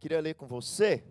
queria 0.00 0.18
ler 0.18 0.34
com 0.34 0.46
você. 0.46 1.04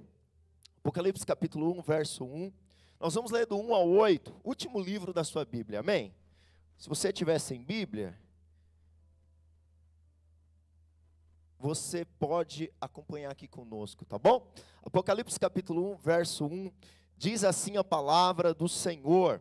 Apocalipse 0.79 1.23
capítulo 1.23 1.77
1, 1.77 1.81
verso 1.83 2.25
1. 2.25 2.51
Nós 2.99 3.13
vamos 3.13 3.29
ler 3.29 3.45
do 3.45 3.55
1 3.55 3.73
ao 3.75 3.87
8, 3.87 4.41
último 4.43 4.79
livro 4.79 5.13
da 5.13 5.23
sua 5.23 5.45
Bíblia, 5.45 5.81
amém? 5.81 6.11
Se 6.75 6.89
você 6.89 7.13
tiver 7.13 7.37
sem 7.37 7.63
Bíblia, 7.63 8.19
você 11.59 12.03
pode 12.03 12.73
acompanhar 12.81 13.31
aqui 13.31 13.47
conosco, 13.47 14.03
tá 14.05 14.17
bom? 14.17 14.51
Apocalipse 14.83 15.39
capítulo 15.39 15.93
1, 15.93 15.97
verso 15.97 16.47
1, 16.47 16.71
diz 17.15 17.43
assim 17.43 17.77
a 17.77 17.83
palavra 17.83 18.55
do 18.55 18.67
Senhor: 18.67 19.39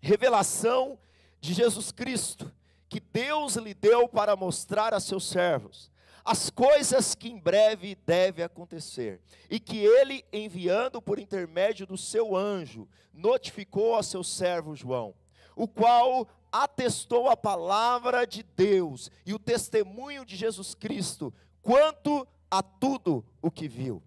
Revelação 0.00 0.98
de 1.40 1.54
Jesus 1.54 1.92
Cristo, 1.92 2.52
que 2.88 2.98
Deus 2.98 3.54
lhe 3.54 3.72
deu 3.72 4.08
para 4.08 4.34
mostrar 4.34 4.92
a 4.92 4.98
seus 4.98 5.28
servos 5.28 5.93
as 6.24 6.48
coisas 6.48 7.14
que 7.14 7.28
em 7.28 7.38
breve 7.38 7.94
deve 8.06 8.42
acontecer, 8.42 9.20
e 9.50 9.60
que 9.60 9.78
ele, 9.78 10.24
enviando 10.32 11.02
por 11.02 11.18
intermédio 11.18 11.86
do 11.86 11.98
seu 11.98 12.34
anjo, 12.34 12.88
notificou 13.12 13.96
a 13.96 14.02
seu 14.02 14.24
servo 14.24 14.74
João, 14.74 15.14
o 15.54 15.68
qual 15.68 16.26
atestou 16.50 17.28
a 17.28 17.36
palavra 17.36 18.26
de 18.26 18.42
Deus 18.42 19.10
e 19.26 19.34
o 19.34 19.38
testemunho 19.38 20.24
de 20.24 20.34
Jesus 20.34 20.74
Cristo 20.74 21.32
quanto 21.60 22.26
a 22.50 22.62
tudo 22.62 23.24
o 23.42 23.50
que 23.50 23.68
viu. 23.68 24.02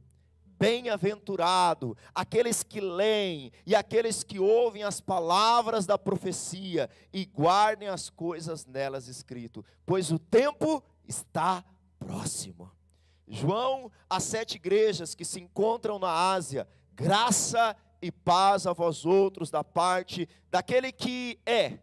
Bem-aventurado 0.59 1.95
aqueles 2.16 2.63
que 2.63 2.81
leem 2.81 3.52
e 3.63 3.75
aqueles 3.75 4.23
que 4.23 4.39
ouvem 4.39 4.81
as 4.81 4.99
palavras 4.99 5.86
da 5.86 5.99
profecia 5.99 6.89
e 7.13 7.25
guardem 7.25 7.89
as 7.89 8.09
coisas 8.09 8.66
nelas 8.66 9.08
escrito, 9.08 9.63
pois 9.86 10.11
o 10.11 10.17
tempo 10.17 10.84
está 11.08 11.63
próximo. 11.99 12.71
João, 13.27 13.91
as 14.09 14.23
sete 14.23 14.55
igrejas 14.55 15.13
que 15.13 15.25
se 15.25 15.41
encontram 15.41 15.99
na 15.99 16.31
Ásia, 16.31 16.67
graça 16.93 17.75
e 18.02 18.11
paz 18.11 18.66
a 18.66 18.73
vós 18.73 19.05
outros 19.05 19.52
da 19.52 19.63
parte 19.63 20.30
daquele 20.49 20.91
que 20.91 21.39
é, 21.45 21.80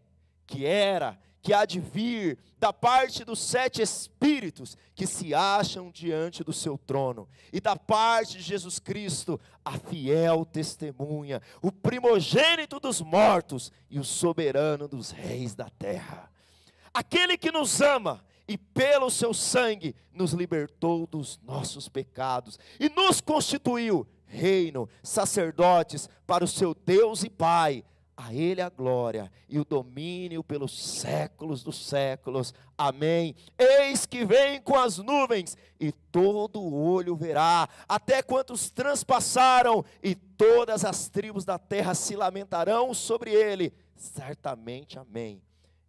que 0.47 0.65
era, 0.65 1.19
que 1.43 1.53
há 1.53 1.67
de 1.67 1.79
vir, 1.79 2.39
da 2.59 2.73
parte 2.73 3.23
dos 3.23 3.39
sete 3.39 3.83
espíritos 3.83 4.79
que 4.95 5.07
se 5.07 5.35
acham 5.35 5.91
diante 5.91 6.43
do 6.43 6.55
seu 6.55 6.79
trono, 6.79 7.29
e 7.53 7.61
da 7.61 7.77
parte 7.77 8.39
de 8.39 8.43
Jesus 8.43 8.79
Cristo, 8.79 9.39
a 9.63 9.73
fiel 9.73 10.47
testemunha, 10.47 11.43
o 11.61 11.71
primogênito 11.71 12.81
dos 12.81 13.03
mortos 13.03 13.71
e 13.91 13.99
o 13.99 14.05
soberano 14.05 14.89
dos 14.89 15.11
reis 15.11 15.55
da 15.55 15.69
terra. 15.69 16.31
Aquele 16.95 17.37
que 17.37 17.53
nos 17.53 17.83
ama 17.83 18.25
e 18.47 18.59
pelo 18.59 19.11
seu 19.11 19.33
sangue 19.33 19.95
nos 20.13 20.33
libertou 20.33 21.07
dos 21.07 21.41
nossos 21.43 21.89
pecados 21.89 22.59
e 22.79 22.89
nos 22.89 23.21
constituiu 23.21 24.07
reino, 24.27 24.89
sacerdotes 25.03 26.09
para 26.27 26.45
o 26.45 26.49
seu 26.49 26.75
Deus 26.75 27.23
e 27.23 27.31
Pai. 27.31 27.85
A 28.17 28.33
Ele 28.33 28.61
a 28.61 28.69
glória 28.69 29.31
e 29.49 29.59
o 29.59 29.65
domínio 29.65 30.45
pelos 30.45 31.01
séculos 31.01 31.65
dos 31.65 31.85
séculos. 31.89 32.55
Amém. 32.79 33.35
Eis 33.59 34.07
que 34.07 34.25
vem 34.25 34.61
com 34.63 34.77
as 34.77 34.99
nuvens, 34.99 35.57
e 35.81 35.91
todo 35.91 36.63
olho 36.63 37.17
verá, 37.17 37.69
até 37.89 38.23
quantos 38.23 38.71
transpassaram, 38.71 39.85
e 40.01 40.15
todas 40.15 40.85
as 40.85 41.09
tribos 41.09 41.45
da 41.45 41.59
terra 41.59 41.93
se 41.93 42.15
lamentarão 42.15 42.95
sobre 42.95 43.33
ele. 43.33 43.73
Certamente, 43.97 44.97
amém. 44.97 45.43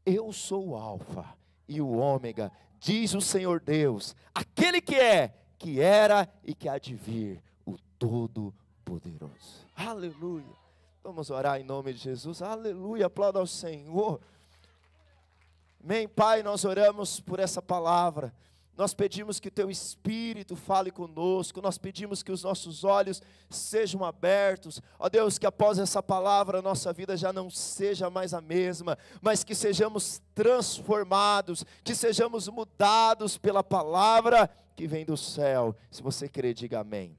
Eu 0.03 0.33
sou 0.33 0.69
o 0.69 0.75
Alfa 0.75 1.44
e 1.67 1.81
o 1.81 1.91
Ômega, 1.91 2.51
diz 2.79 3.13
o 3.13 3.21
Senhor 3.21 3.59
Deus, 3.59 4.15
aquele 4.33 4.81
que 4.81 4.95
é, 4.95 5.33
que 5.57 5.81
era 5.81 6.29
e 6.43 6.53
que 6.53 6.69
há 6.69 6.77
de 6.77 6.95
vir, 6.95 7.41
o 7.65 7.77
Todo-Poderoso. 7.97 9.65
Aleluia. 9.75 10.65
Vamos 11.03 11.29
orar 11.29 11.59
em 11.59 11.63
nome 11.63 11.93
de 11.93 11.99
Jesus. 11.99 12.41
Aleluia. 12.41 13.05
Aplauda 13.05 13.39
ao 13.39 13.45
Senhor. 13.45 14.19
Amém, 15.83 16.07
Pai, 16.07 16.41
nós 16.41 16.65
oramos 16.65 17.19
por 17.19 17.39
essa 17.39 17.61
palavra. 17.61 18.33
Nós 18.77 18.93
pedimos 18.93 19.39
que 19.39 19.47
o 19.47 19.51
teu 19.51 19.69
espírito 19.69 20.55
fale 20.55 20.91
conosco, 20.91 21.61
nós 21.61 21.77
pedimos 21.77 22.21
que 22.21 22.31
os 22.31 22.43
nossos 22.43 22.83
olhos 22.83 23.21
sejam 23.49 24.03
abertos. 24.03 24.81
Ó 24.99 25.07
Deus, 25.07 25.37
que 25.37 25.45
após 25.45 25.79
essa 25.79 26.03
palavra 26.03 26.59
a 26.59 26.61
nossa 26.61 26.91
vida 26.91 27.15
já 27.15 27.31
não 27.31 27.49
seja 27.49 28.09
mais 28.09 28.33
a 28.33 28.41
mesma, 28.41 28.97
mas 29.21 29.45
que 29.45 29.55
sejamos 29.55 30.21
transformados, 30.33 31.63
que 31.85 31.95
sejamos 31.95 32.49
mudados 32.49 33.37
pela 33.37 33.63
palavra 33.63 34.49
que 34.75 34.87
vem 34.87 35.05
do 35.05 35.15
céu. 35.15 35.73
Se 35.89 36.03
você 36.03 36.27
crer, 36.27 36.53
diga 36.53 36.81
amém. 36.81 37.17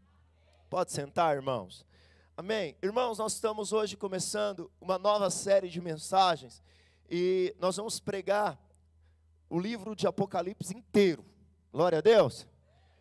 Pode 0.69 0.93
sentar, 0.93 1.35
irmãos. 1.35 1.87
Amém. 2.37 2.77
Irmãos, 2.83 3.17
nós 3.17 3.33
estamos 3.33 3.73
hoje 3.73 3.97
começando 3.97 4.71
uma 4.79 4.99
nova 4.99 5.31
série 5.31 5.71
de 5.71 5.81
mensagens 5.81 6.63
e 7.11 7.57
nós 7.59 7.77
vamos 7.77 7.99
pregar 7.99 8.59
o 9.49 9.59
livro 9.59 9.97
de 9.97 10.07
Apocalipse 10.07 10.77
inteiro. 10.77 11.25
Glória 11.77 11.99
a 11.99 12.01
Deus. 12.01 12.47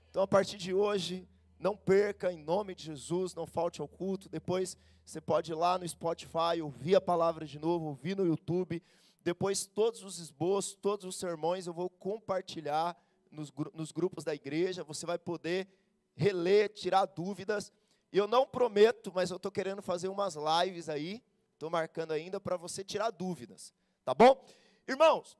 Então, 0.09 0.21
a 0.21 0.27
partir 0.27 0.57
de 0.57 0.73
hoje, 0.73 1.25
não 1.57 1.77
perca, 1.77 2.29
em 2.29 2.43
nome 2.43 2.75
de 2.75 2.83
Jesus, 2.83 3.33
não 3.33 3.47
falte 3.47 3.79
ao 3.79 3.87
culto. 3.87 4.27
Depois 4.27 4.75
você 5.05 5.21
pode 5.21 5.49
ir 5.49 5.55
lá 5.55 5.77
no 5.77 5.87
Spotify, 5.87 6.61
ouvir 6.61 6.93
a 6.93 6.99
palavra 6.99 7.45
de 7.45 7.57
novo, 7.57 7.85
ouvir 7.85 8.17
no 8.17 8.25
YouTube. 8.25 8.83
Depois, 9.23 9.65
todos 9.65 10.03
os 10.03 10.19
esboços, 10.19 10.75
todos 10.75 11.05
os 11.05 11.15
sermões 11.15 11.67
eu 11.67 11.73
vou 11.73 11.89
compartilhar 11.89 13.01
nos, 13.31 13.49
nos 13.73 13.93
grupos 13.93 14.25
da 14.25 14.35
igreja. 14.35 14.83
Você 14.83 15.05
vai 15.05 15.17
poder 15.17 15.69
reler, 16.13 16.67
tirar 16.67 17.05
dúvidas. 17.05 17.71
Eu 18.11 18.27
não 18.27 18.45
prometo, 18.45 19.09
mas 19.15 19.31
eu 19.31 19.37
estou 19.37 19.53
querendo 19.53 19.81
fazer 19.81 20.09
umas 20.09 20.35
lives 20.35 20.89
aí. 20.89 21.23
Estou 21.53 21.69
marcando 21.69 22.11
ainda 22.11 22.41
para 22.41 22.57
você 22.57 22.83
tirar 22.83 23.09
dúvidas. 23.11 23.73
Tá 24.03 24.13
bom? 24.13 24.45
Irmãos, 24.85 25.37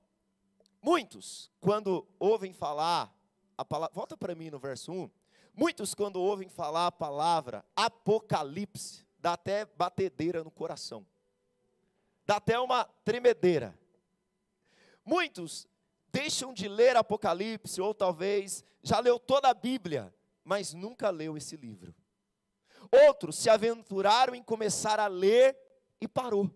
muitos, 0.81 1.51
quando 1.59 2.07
ouvem 2.17 2.53
falar 2.53 3.13
a 3.57 3.63
palavra, 3.63 3.93
volta 3.93 4.17
para 4.17 4.35
mim 4.35 4.49
no 4.49 4.59
verso 4.59 4.91
1. 4.91 5.09
Muitos, 5.53 5.93
quando 5.93 6.21
ouvem 6.21 6.49
falar 6.49 6.87
a 6.87 6.91
palavra 6.91 7.63
apocalipse, 7.75 9.05
dá 9.19 9.33
até 9.33 9.65
batedeira 9.65 10.43
no 10.43 10.51
coração, 10.51 11.05
dá 12.25 12.37
até 12.37 12.59
uma 12.59 12.83
tremedeira. 13.03 13.77
Muitos 15.03 15.67
deixam 16.11 16.53
de 16.53 16.67
ler 16.67 16.95
Apocalipse, 16.95 17.81
ou 17.81 17.93
talvez 17.93 18.63
já 18.81 18.99
leu 18.99 19.19
toda 19.19 19.49
a 19.49 19.53
Bíblia, 19.53 20.13
mas 20.43 20.73
nunca 20.73 21.09
leu 21.09 21.35
esse 21.37 21.57
livro. 21.57 21.93
Outros 23.07 23.37
se 23.37 23.49
aventuraram 23.49 24.33
em 24.33 24.41
começar 24.41 24.99
a 24.99 25.07
ler 25.07 25.57
e 25.99 26.07
parou. 26.07 26.49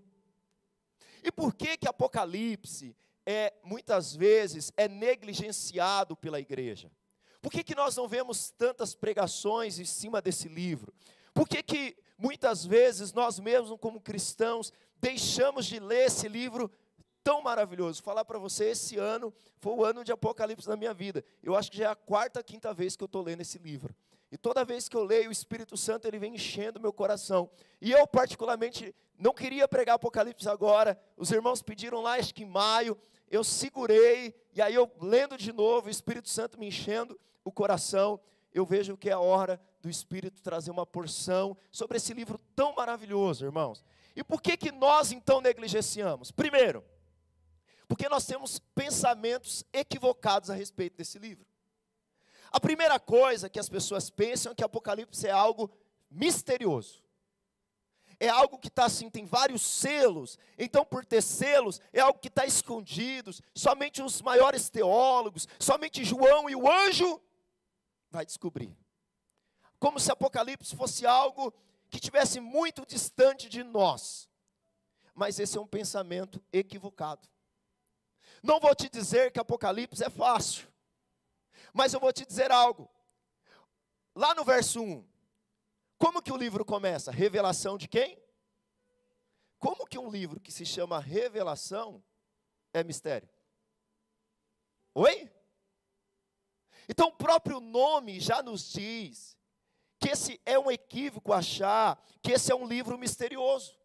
E 1.24 1.32
por 1.32 1.54
que 1.54 1.78
que 1.78 1.88
Apocalipse 1.88 2.96
é 3.32 3.54
muitas 3.64 4.16
vezes 4.16 4.74
é 4.76 4.88
negligenciado 4.88 6.18
pela 6.18 6.40
igreja? 6.40 6.92
Por 7.40 7.52
que, 7.52 7.64
que 7.64 7.76
nós 7.76 7.96
não 7.96 8.08
vemos 8.08 8.50
tantas 8.50 8.96
pregações 8.96 9.78
em 9.78 9.86
cima 9.86 10.20
desse 10.20 10.48
livro? 10.48 10.92
Por 11.32 11.48
que, 11.48 11.62
que 11.62 11.96
muitas 12.18 12.66
vezes 12.66 13.14
nós 13.14 13.40
mesmos, 13.40 13.80
como 13.80 14.02
cristãos, 14.02 14.74
deixamos 14.98 15.68
de 15.68 15.80
ler 15.80 16.08
esse 16.08 16.28
livro 16.28 16.72
tão 17.24 17.44
maravilhoso? 17.44 18.02
Vou 18.02 18.06
falar 18.06 18.26
para 18.26 18.40
você, 18.40 18.72
esse 18.72 18.98
ano 18.98 19.32
foi 19.60 19.74
o 19.74 19.86
ano 19.86 20.04
de 20.04 20.12
Apocalipse 20.12 20.68
na 20.68 20.76
minha 20.76 20.94
vida. 20.94 21.24
Eu 21.44 21.56
acho 21.56 21.70
que 21.70 21.78
já 21.78 21.86
é 21.86 21.88
a 21.88 21.96
quarta, 21.96 22.42
quinta 22.42 22.74
vez 22.74 22.96
que 22.96 23.04
eu 23.04 23.06
estou 23.06 23.22
lendo 23.22 23.42
esse 23.42 23.60
livro. 23.60 23.96
E 24.32 24.38
toda 24.38 24.64
vez 24.64 24.88
que 24.88 24.96
eu 24.96 25.04
leio, 25.04 25.30
o 25.30 25.32
Espírito 25.32 25.76
Santo 25.76 26.08
ele 26.08 26.20
vem 26.20 26.36
enchendo 26.36 26.80
meu 26.80 26.94
coração. 26.94 27.50
E 27.82 27.92
eu, 27.92 28.06
particularmente, 28.06 28.94
não 29.18 29.34
queria 29.34 29.68
pregar 29.68 29.96
Apocalipse 29.96 30.48
agora. 30.48 31.00
Os 31.18 31.32
irmãos 31.32 31.62
pediram 31.62 32.02
lá, 32.02 32.14
acho 32.14 32.34
que 32.34 32.44
em 32.44 32.48
maio 32.48 32.98
eu 33.30 33.44
segurei, 33.44 34.34
e 34.54 34.62
aí 34.62 34.74
eu 34.74 34.92
lendo 35.00 35.38
de 35.38 35.52
novo, 35.52 35.88
o 35.88 35.92
Espírito 35.92 36.30
Santo 36.30 36.60
me 36.60 36.68
enchendo 36.68 37.20
o 37.44 37.52
coração, 37.52 38.20
eu 38.52 38.66
vejo 38.66 38.98
que 38.98 39.10
é 39.10 39.14
a 39.14 39.20
hora 39.20 39.62
do 39.82 39.90
Espírito 39.90 40.42
trazer 40.42 40.72
uma 40.72 40.86
porção 40.86 41.56
sobre 41.72 41.98
esse 41.98 42.14
livro 42.14 42.40
tão 42.56 42.74
maravilhoso, 42.74 43.46
irmãos. 43.46 43.84
E 44.16 44.24
por 44.24 44.42
que 44.42 44.58
que 44.58 44.72
nós 44.72 45.12
então 45.12 45.40
negligenciamos? 45.40 46.32
Primeiro, 46.32 46.84
porque 47.88 48.10
nós 48.10 48.26
temos 48.26 48.60
pensamentos 48.76 49.64
equivocados 49.72 50.50
a 50.50 50.54
respeito 50.54 50.98
desse 50.98 51.18
livro. 51.18 51.46
A 52.52 52.60
primeira 52.60 53.00
coisa 53.00 53.50
que 53.50 53.60
as 53.60 53.70
pessoas 53.70 54.10
pensam 54.10 54.52
é 54.52 54.56
que 54.56 54.64
Apocalipse 54.64 55.28
é 55.28 55.32
algo 55.32 55.72
misterioso 56.10 57.04
é 58.20 58.28
algo 58.28 58.58
que 58.60 58.68
está 58.68 58.86
assim, 58.86 59.10
tem 59.10 59.26
vários 59.26 59.62
selos. 59.62 60.38
Então, 60.58 60.84
por 60.84 61.06
ter 61.06 61.22
selos, 61.22 61.80
é 61.94 62.02
algo 62.02 62.20
que 62.20 62.28
está 62.28 62.46
escondido. 62.46 63.32
Somente 63.56 64.02
os 64.02 64.22
maiores 64.22 64.70
teólogos, 64.70 65.48
somente 65.58 66.04
João 66.04 66.50
e 66.50 66.56
o 66.56 66.70
anjo 66.70 67.22
vai 68.12 68.26
descobrir. 68.26 68.76
Como 69.80 70.00
se 70.00 70.12
Apocalipse 70.12 70.76
fosse 70.76 71.06
algo 71.06 71.54
que 71.90 72.00
tivesse 72.00 72.42
muito 72.42 72.86
distante 72.86 73.48
de 73.48 73.64
nós. 73.64 74.28
Mas 75.16 75.40
esse 75.40 75.58
é 75.58 75.62
um 75.62 75.68
pensamento 75.68 76.44
equivocado. 76.52 77.28
Não 78.44 78.60
vou 78.60 78.76
te 78.76 78.90
dizer 78.90 79.32
que 79.32 79.40
Apocalipse 79.40 80.04
é 80.04 80.10
fácil, 80.10 80.68
mas 81.80 81.94
eu 81.94 82.00
vou 82.02 82.12
te 82.12 82.26
dizer 82.26 82.52
algo. 82.52 82.92
lá 84.14 84.36
no 84.36 84.44
verso 84.44 84.82
1, 84.84 85.08
como 85.98 86.22
que 86.22 86.30
o 86.30 86.36
livro 86.36 86.66
começa? 86.66 87.10
Revelação 87.10 87.78
de 87.78 87.88
quem? 87.88 88.22
Como 89.58 89.88
que 89.88 89.98
um 89.98 90.12
livro 90.12 90.42
que 90.42 90.52
se 90.52 90.66
chama 90.66 91.00
Revelação 91.00 92.04
é 92.74 92.84
mistério? 92.84 93.30
Oi? 94.94 95.32
Então 96.90 97.08
o 97.08 97.16
próprio 97.16 97.62
nome 97.62 98.20
já 98.20 98.44
nos 98.44 98.74
diz 98.74 99.38
que 100.02 100.10
esse 100.10 100.42
é 100.46 100.60
um 100.60 100.70
equívoco 100.70 101.32
achar 101.32 101.98
que 102.22 102.34
esse 102.34 102.52
é 102.52 102.56
um 102.56 102.68
livro 102.68 102.98
misterioso. 102.98 103.79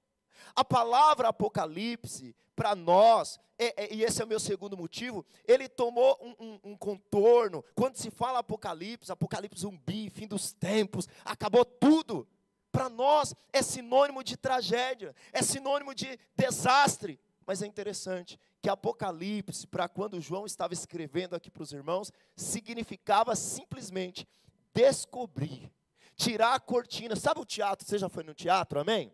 A 0.55 0.65
palavra 0.65 1.29
Apocalipse, 1.29 2.35
para 2.55 2.75
nós, 2.75 3.41
é, 3.59 3.85
é, 3.85 3.95
e 3.95 4.05
esse 4.05 4.21
é 4.21 4.25
o 4.25 4.29
meu 4.29 4.41
segundo 4.41 4.77
motivo, 4.77 5.25
ele 5.47 5.69
tomou 5.69 6.19
um, 6.21 6.45
um, 6.45 6.61
um, 6.71 6.77
contorno. 6.77 7.65
Quando 7.75 7.97
se 7.97 8.11
fala 8.11 8.39
Apocalipse, 8.39 9.11
Apocalipse 9.11 9.63
zumbi, 9.63 10.11
fim 10.11 10.27
dos 10.27 10.53
tempos, 10.53 11.09
acabou 11.25 11.65
tudo. 11.65 12.27
Para 12.71 12.89
nós 12.89 13.35
é 13.53 13.63
sinônimo 13.63 14.25
de 14.25 14.37
tragédia, 14.37 15.15
é 15.33 15.43
sinônimo 15.43 15.95
de 15.95 16.19
desastre. 16.37 17.21
Mas 17.47 17.63
é 17.63 17.67
interessante 17.67 18.39
que 18.63 18.69
Apocalipse, 18.69 19.67
para 19.67 19.89
quando 19.89 20.21
João 20.21 20.47
estava 20.47 20.73
escrevendo 20.73 21.37
aqui 21.37 21.51
para 21.51 21.63
os 21.63 21.73
irmãos, 21.73 22.11
significava 22.35 23.37
simplesmente 23.37 24.27
descobrir, 24.73 25.71
tirar 26.17 26.55
a 26.55 26.61
cortina. 26.61 27.15
Sabe 27.15 27.41
o 27.41 27.45
teatro? 27.45 27.87
Você 27.87 27.99
já 27.99 28.09
foi 28.09 28.25
no 28.25 28.35
teatro, 28.35 28.81
amém? 28.81 29.13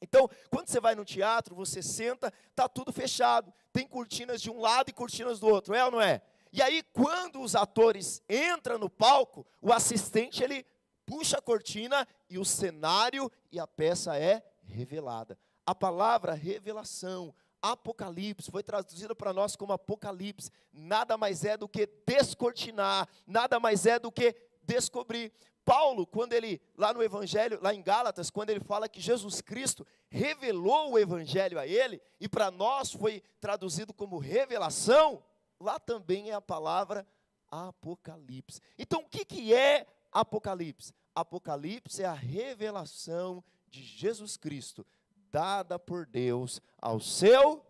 Então, 0.00 0.28
quando 0.50 0.68
você 0.68 0.80
vai 0.80 0.94
no 0.94 1.04
teatro, 1.04 1.54
você 1.54 1.82
senta, 1.82 2.32
tá 2.54 2.68
tudo 2.68 2.92
fechado, 2.92 3.52
tem 3.72 3.86
cortinas 3.86 4.40
de 4.40 4.50
um 4.50 4.58
lado 4.58 4.88
e 4.88 4.92
cortinas 4.92 5.38
do 5.38 5.46
outro, 5.46 5.74
é 5.74 5.84
ou 5.84 5.90
não 5.90 6.00
é? 6.00 6.22
E 6.52 6.60
aí, 6.62 6.82
quando 6.92 7.40
os 7.40 7.54
atores 7.54 8.22
entram 8.28 8.78
no 8.78 8.90
palco, 8.90 9.46
o 9.60 9.72
assistente 9.72 10.42
ele 10.42 10.66
puxa 11.06 11.38
a 11.38 11.42
cortina 11.42 12.06
e 12.28 12.38
o 12.38 12.44
cenário 12.44 13.30
e 13.52 13.60
a 13.60 13.66
peça 13.66 14.16
é 14.16 14.42
revelada. 14.62 15.38
A 15.66 15.74
palavra 15.74 16.34
revelação, 16.34 17.34
Apocalipse, 17.62 18.50
foi 18.50 18.62
traduzida 18.62 19.14
para 19.14 19.32
nós 19.32 19.54
como 19.54 19.72
Apocalipse, 19.72 20.50
nada 20.72 21.16
mais 21.16 21.44
é 21.44 21.56
do 21.56 21.68
que 21.68 21.86
descortinar, 22.06 23.08
nada 23.26 23.60
mais 23.60 23.86
é 23.86 23.98
do 23.98 24.10
que 24.10 24.34
descobrir. 24.62 25.32
Paulo, 25.70 26.04
quando 26.04 26.32
ele, 26.32 26.60
lá 26.76 26.92
no 26.92 27.00
Evangelho, 27.00 27.60
lá 27.62 27.72
em 27.72 27.80
Gálatas, 27.80 28.28
quando 28.28 28.50
ele 28.50 28.58
fala 28.58 28.88
que 28.88 29.00
Jesus 29.00 29.40
Cristo 29.40 29.86
revelou 30.08 30.90
o 30.90 30.98
Evangelho 30.98 31.60
a 31.60 31.64
ele, 31.64 32.02
e 32.18 32.28
para 32.28 32.50
nós 32.50 32.90
foi 32.90 33.22
traduzido 33.40 33.94
como 33.94 34.18
revelação, 34.18 35.22
lá 35.60 35.78
também 35.78 36.30
é 36.30 36.34
a 36.34 36.40
palavra 36.40 37.06
Apocalipse. 37.48 38.60
Então, 38.76 39.02
o 39.02 39.08
que, 39.08 39.24
que 39.24 39.54
é 39.54 39.86
Apocalipse? 40.10 40.92
Apocalipse 41.14 42.02
é 42.02 42.06
a 42.06 42.14
revelação 42.14 43.44
de 43.68 43.80
Jesus 43.80 44.36
Cristo, 44.36 44.84
dada 45.30 45.78
por 45.78 46.04
Deus 46.04 46.60
ao 46.82 46.98
seu 46.98 47.64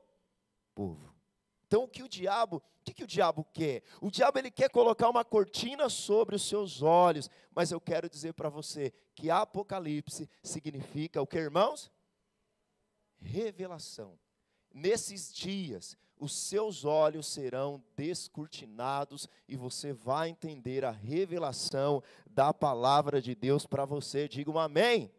povo. 0.74 1.14
Então, 1.66 1.84
o 1.84 1.88
que 1.88 2.02
o 2.02 2.08
diabo, 2.08 2.62
que, 2.84 2.94
que 2.94 3.04
o 3.04 3.06
diabo 3.06 3.44
quer? 3.52 3.82
O 4.00 4.10
diabo 4.10 4.38
ele 4.38 4.50
quer 4.50 4.70
colocar 4.70 5.08
uma 5.08 5.24
cortina 5.24 5.88
sobre 5.88 6.36
os 6.36 6.42
seus 6.42 6.82
olhos, 6.82 7.28
mas 7.54 7.70
eu 7.70 7.80
quero 7.80 8.08
dizer 8.08 8.32
para 8.32 8.48
você 8.48 8.92
que 9.14 9.30
Apocalipse 9.30 10.28
significa 10.42 11.20
o 11.20 11.26
que, 11.26 11.38
irmãos? 11.38 11.90
Revelação. 13.18 14.18
Nesses 14.72 15.32
dias, 15.32 15.96
os 16.18 16.32
seus 16.32 16.84
olhos 16.84 17.26
serão 17.26 17.82
descortinados 17.96 19.28
e 19.48 19.56
você 19.56 19.92
vai 19.92 20.28
entender 20.28 20.84
a 20.84 20.90
revelação 20.90 22.02
da 22.26 22.52
palavra 22.52 23.20
de 23.20 23.34
Deus 23.34 23.66
para 23.66 23.84
você. 23.84 24.28
Diga 24.28 24.50
um 24.50 24.58
amém. 24.58 25.10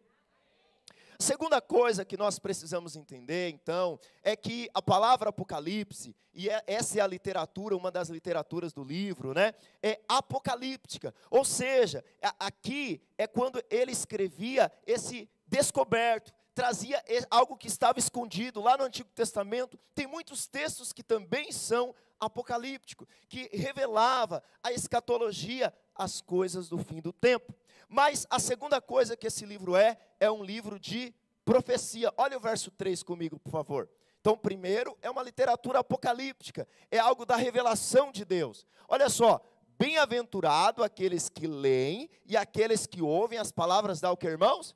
Segunda 1.22 1.60
coisa 1.60 2.04
que 2.04 2.16
nós 2.16 2.40
precisamos 2.40 2.96
entender, 2.96 3.48
então, 3.50 3.96
é 4.24 4.34
que 4.34 4.68
a 4.74 4.82
palavra 4.82 5.28
Apocalipse, 5.28 6.16
e 6.34 6.50
é, 6.50 6.60
essa 6.66 6.98
é 6.98 7.00
a 7.00 7.06
literatura, 7.06 7.76
uma 7.76 7.92
das 7.92 8.08
literaturas 8.08 8.72
do 8.72 8.82
livro, 8.82 9.32
né, 9.32 9.54
é 9.80 10.00
apocalíptica. 10.08 11.14
Ou 11.30 11.44
seja, 11.44 12.04
aqui 12.40 13.00
é 13.16 13.28
quando 13.28 13.62
ele 13.70 13.92
escrevia 13.92 14.68
esse 14.84 15.30
descoberto, 15.46 16.32
trazia 16.56 17.00
algo 17.30 17.56
que 17.56 17.68
estava 17.68 18.00
escondido. 18.00 18.60
Lá 18.60 18.76
no 18.76 18.82
Antigo 18.82 19.08
Testamento, 19.14 19.78
tem 19.94 20.08
muitos 20.08 20.48
textos 20.48 20.92
que 20.92 21.04
também 21.04 21.52
são 21.52 21.94
apocalípticos, 22.18 23.06
que 23.28 23.48
revelava 23.52 24.42
a 24.60 24.72
escatologia, 24.72 25.72
as 25.94 26.20
coisas 26.20 26.68
do 26.68 26.78
fim 26.78 27.00
do 27.00 27.12
tempo. 27.12 27.54
Mas 27.92 28.26
a 28.30 28.38
segunda 28.38 28.80
coisa 28.80 29.14
que 29.14 29.26
esse 29.26 29.44
livro 29.44 29.76
é, 29.76 29.98
é 30.18 30.30
um 30.30 30.42
livro 30.42 30.80
de 30.80 31.14
profecia. 31.44 32.10
Olha 32.16 32.38
o 32.38 32.40
verso 32.40 32.70
3 32.70 33.02
comigo, 33.02 33.38
por 33.38 33.50
favor. 33.50 33.86
Então, 34.18 34.34
primeiro, 34.34 34.96
é 35.02 35.10
uma 35.10 35.22
literatura 35.22 35.80
apocalíptica, 35.80 36.66
é 36.90 36.98
algo 36.98 37.26
da 37.26 37.36
revelação 37.36 38.10
de 38.10 38.24
Deus. 38.24 38.66
Olha 38.88 39.10
só, 39.10 39.42
bem-aventurado 39.78 40.82
aqueles 40.82 41.28
que 41.28 41.46
leem 41.46 42.08
e 42.24 42.34
aqueles 42.34 42.86
que 42.86 43.02
ouvem 43.02 43.38
as 43.38 43.52
palavras 43.52 44.00
da 44.00 44.10
o 44.10 44.16
que, 44.16 44.26
irmãos? 44.26 44.74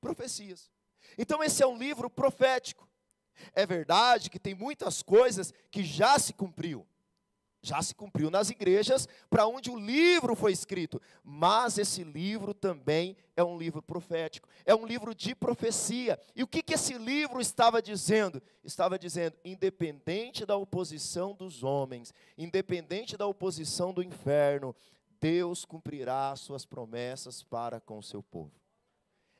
Profecias. 0.00 0.72
Então, 1.16 1.40
esse 1.40 1.62
é 1.62 1.66
um 1.68 1.78
livro 1.78 2.10
profético. 2.10 2.88
É 3.52 3.64
verdade 3.64 4.28
que 4.28 4.40
tem 4.40 4.56
muitas 4.56 5.02
coisas 5.02 5.54
que 5.70 5.84
já 5.84 6.18
se 6.18 6.32
cumpriu 6.32 6.84
já 7.62 7.82
se 7.82 7.94
cumpriu 7.94 8.30
nas 8.30 8.50
igrejas 8.50 9.08
para 9.28 9.46
onde 9.46 9.70
o 9.70 9.78
livro 9.78 10.34
foi 10.34 10.52
escrito. 10.52 11.00
Mas 11.22 11.78
esse 11.78 12.04
livro 12.04 12.54
também 12.54 13.16
é 13.36 13.42
um 13.42 13.58
livro 13.58 13.82
profético, 13.82 14.48
é 14.64 14.74
um 14.74 14.86
livro 14.86 15.14
de 15.14 15.34
profecia. 15.34 16.18
E 16.34 16.42
o 16.42 16.46
que, 16.46 16.62
que 16.62 16.74
esse 16.74 16.94
livro 16.94 17.40
estava 17.40 17.82
dizendo? 17.82 18.42
Estava 18.62 18.98
dizendo: 18.98 19.36
independente 19.44 20.46
da 20.46 20.56
oposição 20.56 21.34
dos 21.34 21.62
homens, 21.62 22.14
independente 22.36 23.16
da 23.16 23.26
oposição 23.26 23.92
do 23.92 24.02
inferno, 24.02 24.74
Deus 25.20 25.64
cumprirá 25.64 26.34
suas 26.36 26.64
promessas 26.64 27.42
para 27.42 27.80
com 27.80 27.98
o 27.98 28.02
seu 28.02 28.22
povo. 28.22 28.52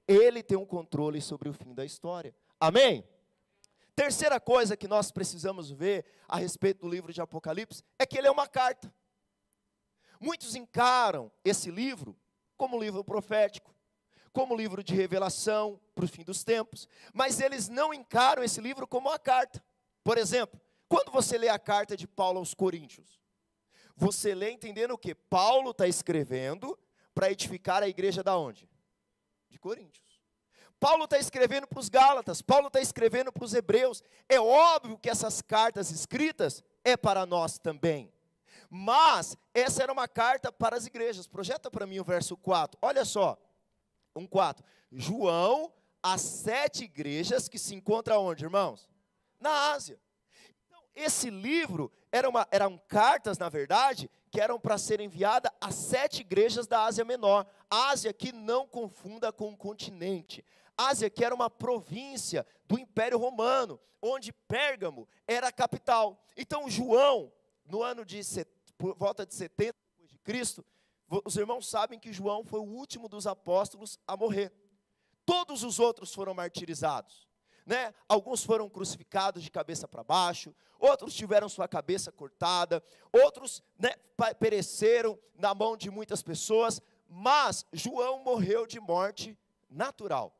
Ele 0.07 0.43
tem 0.43 0.57
um 0.57 0.65
controle 0.65 1.21
sobre 1.21 1.49
o 1.49 1.53
fim 1.53 1.75
da 1.75 1.85
história. 1.85 2.35
Amém? 2.59 3.05
Terceira 3.99 4.39
coisa 4.39 4.77
que 4.77 4.87
nós 4.87 5.11
precisamos 5.11 5.73
ver 5.73 6.05
a 6.29 6.37
respeito 6.37 6.83
do 6.83 6.89
livro 6.89 7.13
de 7.13 7.21
Apocalipse 7.21 7.83
é 7.99 8.07
que 8.07 8.17
ele 8.17 8.29
é 8.29 8.31
uma 8.31 8.47
carta. 8.47 8.95
Muitos 10.21 10.55
encaram 10.55 11.33
esse 11.45 11.69
livro 11.69 12.17
como 12.57 12.79
livro 12.79 13.03
profético, 13.03 13.75
como 14.33 14.55
livro 14.55 14.85
de 14.85 14.95
revelação 14.95 15.81
para 15.97 16.05
o 16.05 16.09
fim 16.09 16.23
dos 16.23 16.45
tempos, 16.45 16.87
mas 17.13 17.41
eles 17.41 17.69
não 17.69 17.93
encaram 17.93 18.41
esse 18.41 18.61
livro 18.61 18.87
como 18.87 19.09
uma 19.09 19.19
carta. 19.19 19.61
Por 20.05 20.17
exemplo, 20.17 20.61
quando 20.89 21.11
você 21.11 21.37
lê 21.37 21.49
a 21.49 21.59
carta 21.59 21.97
de 21.97 22.07
Paulo 22.07 22.39
aos 22.39 22.55
Coríntios, 22.55 23.21
você 23.97 24.33
lê 24.33 24.53
entendendo 24.53 24.93
o 24.93 24.99
que? 24.99 25.13
Paulo 25.13 25.73
está 25.73 25.89
escrevendo 25.89 26.79
para 27.13 27.33
edificar 27.33 27.83
a 27.83 27.89
igreja 27.89 28.23
da 28.23 28.39
onde? 28.39 28.71
De 29.51 29.59
Coríntios. 29.59 30.08
Paulo 30.81 31.05
está 31.05 31.19
escrevendo 31.19 31.67
para 31.67 31.81
os 31.81 31.89
Gálatas, 31.89 32.41
Paulo 32.41 32.69
está 32.69 32.81
escrevendo 32.81 33.33
para 33.33 33.45
os 33.45 33.53
Hebreus. 33.53 34.03
É 34.29 34.41
óbvio 34.41 34.99
que 34.99 35.11
essas 35.11 35.43
cartas 35.43 35.91
escritas 35.91 36.63
é 36.85 36.97
para 36.97 37.27
nós 37.27 37.59
também. 37.59 38.13
Mas 38.71 39.37
essa 39.55 39.83
era 39.83 39.93
uma 39.93 40.07
carta 40.07 40.53
para 40.53 40.77
as 40.77 40.87
igrejas. 40.87 41.27
Projeta 41.27 41.71
para 41.71 41.87
mim 41.87 41.99
o 41.99 42.05
verso 42.05 42.37
4. 42.37 42.79
Olha 42.83 43.05
só. 43.05 43.37
1:4. 44.15 44.63
João, 44.91 45.73
as 46.03 46.21
sete 46.21 46.85
igrejas 46.85 47.49
que 47.49 47.59
se 47.59 47.75
encontram 47.75 48.25
onde, 48.25 48.45
irmãos? 48.45 48.89
Na 49.41 49.73
Ásia. 49.73 49.99
Então, 50.67 50.83
esse 50.95 51.31
livro 51.31 51.91
era 52.11 52.29
uma, 52.29 52.47
eram 52.51 52.79
cartas, 52.89 53.39
na 53.39 53.49
verdade, 53.49 54.11
que 54.31 54.41
eram 54.41 54.59
para 54.59 54.79
ser 54.79 55.01
enviadas 55.01 55.51
às 55.61 55.75
sete 55.75 56.21
igrejas 56.21 56.67
da 56.67 56.85
Ásia 56.85 57.05
Menor. 57.05 57.47
Ásia 57.71 58.13
que 58.13 58.33
não 58.33 58.67
confunda 58.67 59.33
com 59.33 59.51
o 59.51 59.57
continente. 59.57 60.45
Ásia, 60.79 61.11
que 61.11 61.25
era 61.25 61.35
uma 61.35 61.51
província 61.51 62.47
do 62.69 62.79
Império 62.79 63.19
Romano, 63.19 63.81
onde 64.01 64.33
Pérgamo 64.33 65.09
era 65.27 65.49
a 65.49 65.53
capital. 65.53 66.25
Então, 66.37 66.71
João, 66.71 67.33
no 67.67 67.83
ano 67.83 68.05
de 68.05 68.21
por 68.79 68.95
volta 68.95 69.27
de 69.27 69.35
70 69.35 69.77
depois 69.99 70.11
de 70.11 70.19
Cristo, 70.19 70.65
os 71.25 71.37
irmãos 71.37 71.69
sabem 71.69 71.99
que 71.99 72.13
João 72.13 72.45
foi 72.45 72.61
o 72.61 72.65
último 72.65 73.09
dos 73.09 73.27
apóstolos 73.27 73.99
a 74.07 74.17
morrer. 74.17 74.53
Todos 75.27 75.63
os 75.63 75.79
outros 75.79 76.15
foram 76.15 76.33
martirizados. 76.35 77.27
Né? 77.67 77.93
Alguns 78.09 78.45
foram 78.45 78.69
crucificados 78.69 79.43
de 79.43 79.51
cabeça 79.51 79.87
para 79.87 80.03
baixo, 80.03 80.55
outros 80.79 81.15
tiveram 81.15 81.49
sua 81.49 81.69
cabeça 81.69 82.11
cortada, 82.11 82.83
outros 83.13 83.63
né, 83.79 83.95
pereceram 84.39 85.19
na 85.35 85.55
mão 85.55 85.77
de 85.77 85.91
muitas 85.91 86.23
pessoas, 86.23 86.81
mas 87.07 87.67
João 87.73 88.23
morreu 88.23 88.67
de 88.67 88.81
morte 88.81 89.37
natural. 89.69 90.35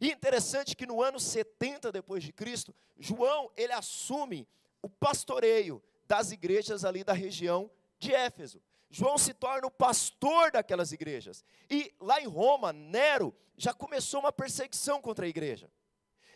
E 0.00 0.10
interessante 0.10 0.76
que 0.76 0.86
no 0.86 1.02
ano 1.02 1.18
70 1.18 1.90
depois 1.90 2.22
de 2.22 2.32
Cristo, 2.32 2.74
João, 2.98 3.50
ele 3.56 3.72
assume 3.72 4.48
o 4.82 4.88
pastoreio 4.88 5.82
das 6.06 6.30
igrejas 6.30 6.84
ali 6.84 7.02
da 7.02 7.12
região 7.12 7.70
de 7.98 8.14
Éfeso. 8.14 8.62
João 8.90 9.18
se 9.18 9.34
torna 9.34 9.66
o 9.66 9.70
pastor 9.70 10.50
daquelas 10.50 10.92
igrejas. 10.92 11.44
E 11.68 11.92
lá 12.00 12.20
em 12.20 12.26
Roma, 12.26 12.72
Nero 12.72 13.34
já 13.56 13.74
começou 13.74 14.20
uma 14.20 14.32
perseguição 14.32 15.02
contra 15.02 15.26
a 15.26 15.28
igreja. 15.28 15.70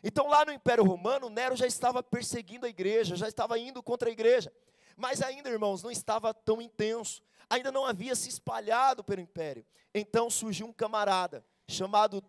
Então, 0.04 0.26
lá 0.26 0.45
no 0.45 0.52
Império 0.52 0.85
Romano, 0.85 1.31
Nero 1.31 1.57
já 1.57 1.66
estava 1.66 2.02
perseguindo 2.02 2.66
a 2.66 2.69
igreja, 2.69 3.16
já 3.16 3.28
estava 3.28 3.59
indo 3.59 3.83
contra 3.83 4.09
a 4.09 4.12
igreja. 4.12 4.52
Mas 4.97 5.23
ainda, 5.23 5.49
irmãos, 5.49 5.83
não 5.83 5.90
estava 5.90 6.35
tão 6.35 6.61
intenso, 6.61 7.23
ainda 7.49 7.71
não 7.71 7.87
havia 7.87 8.14
se 8.14 8.28
espalhado 8.28 9.04
pelo 9.04 9.21
império. 9.21 9.64
Então 9.95 10.28
surgiu 10.28 10.66
um 10.66 10.73
camarada 10.73 11.45
chamado 11.73 12.23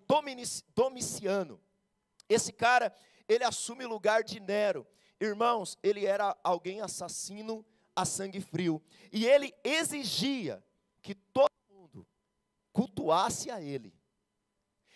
Domiciano. 0.76 1.62
Esse 2.28 2.52
cara, 2.52 2.94
ele 3.28 3.44
assume 3.44 3.86
o 3.86 3.90
lugar 3.90 4.24
de 4.24 4.40
Nero. 4.40 4.88
Irmãos, 5.20 5.78
ele 5.84 6.06
era 6.06 6.36
alguém 6.44 6.82
assassino 6.82 7.66
a 7.96 8.06
sangue 8.06 8.42
frio. 8.42 8.82
E 9.12 9.26
ele 9.26 9.54
exigia 9.64 10.64
que 11.02 11.14
todo 11.14 11.52
mundo 11.70 12.08
cultuasse 12.72 13.52
a 13.52 13.62
ele 13.62 13.94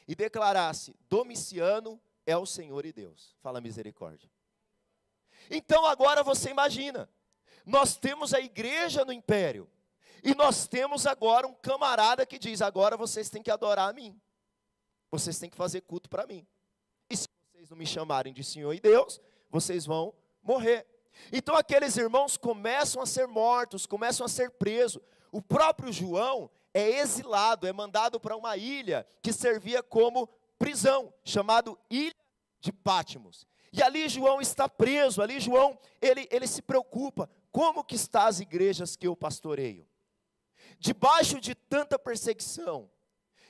e 0.08 0.16
declarasse: 0.16 0.96
Domiciano 1.10 2.02
é 2.26 2.36
o 2.36 2.46
Senhor 2.46 2.86
e 2.86 2.94
Deus. 2.94 3.36
Fala 3.42 3.62
misericórdia. 3.62 4.30
Então 5.50 5.86
agora 5.86 6.24
você 6.24 6.50
imagina, 6.50 7.10
nós 7.66 7.96
temos 7.96 8.34
a 8.34 8.40
igreja 8.40 9.06
no 9.06 9.14
império, 9.14 9.70
e 10.24 10.34
nós 10.36 10.68
temos 10.68 11.06
agora 11.06 11.48
um 11.48 11.54
camarada 11.54 12.26
que 12.26 12.40
diz: 12.40 12.62
agora 12.62 12.98
vocês 12.98 13.30
têm 13.30 13.44
que 13.44 13.52
adorar 13.52 13.90
a 13.90 13.94
mim, 13.94 14.20
vocês 15.10 15.40
têm 15.40 15.50
que 15.50 15.58
fazer 15.58 15.82
culto 15.82 16.10
para 16.10 16.26
mim. 16.26 16.46
E 17.10 17.16
se 17.16 17.28
vocês 17.52 17.70
não 17.70 17.78
me 17.78 17.86
chamarem 17.86 18.34
de 18.34 18.44
Senhor 18.44 18.74
e 18.74 18.80
Deus, 18.80 19.22
vocês 19.50 19.86
vão 19.86 20.14
morrer. 20.44 20.86
Então 21.32 21.56
aqueles 21.56 21.98
irmãos 21.98 22.38
começam 22.38 23.02
a 23.02 23.06
ser 23.06 23.28
mortos, 23.28 23.86
começam 23.86 24.26
a 24.26 24.30
ser 24.30 24.52
presos. 24.52 25.02
O 25.32 25.42
próprio 25.42 25.92
João 25.92 26.50
é 26.74 27.00
exilado, 27.00 27.68
é 27.68 27.74
mandado 27.74 28.20
para 28.20 28.36
uma 28.36 28.56
ilha 28.56 29.06
que 29.22 29.34
servia 29.34 29.82
como 29.82 30.28
prisão, 30.58 31.14
chamado 31.24 31.78
Ilha 31.90 32.14
de 32.60 32.72
Pátimos. 32.72 33.48
E 33.72 33.82
ali 33.82 34.08
João 34.08 34.42
está 34.42 34.70
preso, 34.70 35.22
ali 35.22 35.40
João, 35.40 35.78
ele, 36.02 36.28
ele 36.32 36.48
se 36.48 36.62
preocupa, 36.62 37.30
como 37.52 37.84
que 37.84 37.96
está 37.96 38.26
as 38.26 38.40
igrejas 38.40 38.96
que 38.96 39.08
eu 39.08 39.16
pastoreio? 39.16 39.88
Debaixo 40.80 41.40
de 41.40 41.54
tanta 41.56 41.98
perseguição, 41.98 42.90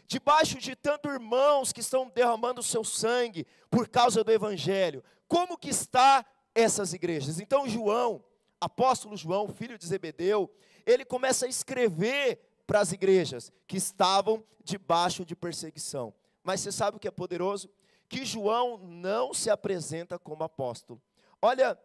debaixo 0.08 0.58
de 0.58 0.76
tantos 0.76 1.12
irmãos 1.12 1.74
que 1.74 1.82
estão 1.82 2.10
derramando 2.10 2.62
o 2.62 2.64
seu 2.64 2.84
sangue 2.84 3.46
por 3.70 3.88
causa 3.90 4.24
do 4.24 4.32
evangelho, 4.32 5.04
como 5.28 5.58
que 5.58 5.70
está 5.70 6.26
essas 6.56 6.94
igrejas. 6.94 7.40
Então, 7.40 7.68
João, 7.68 8.24
apóstolo 8.60 9.18
João, 9.18 9.50
filho 9.50 9.78
de 9.78 9.86
Zebedeu, 9.86 10.52
ele 10.86 11.04
começa 11.04 11.46
a 11.46 11.50
escrever 11.50 12.40
para 12.66 12.80
as 12.80 12.92
igrejas 12.92 13.52
que 13.68 13.78
estavam 13.78 14.44
debaixo 14.64 15.26
de 15.26 15.36
perseguição. 15.36 16.14
Mas 16.44 16.62
você 16.62 16.72
sabe 16.72 16.98
o 16.98 17.00
que 17.00 17.08
é 17.08 17.12
poderoso? 17.12 17.70
Que 18.08 18.26
João 18.26 18.78
não 18.78 19.34
se 19.34 19.50
apresenta 19.50 20.18
como 20.18 20.44
apóstolo. 20.44 21.02
Olha 21.42 21.78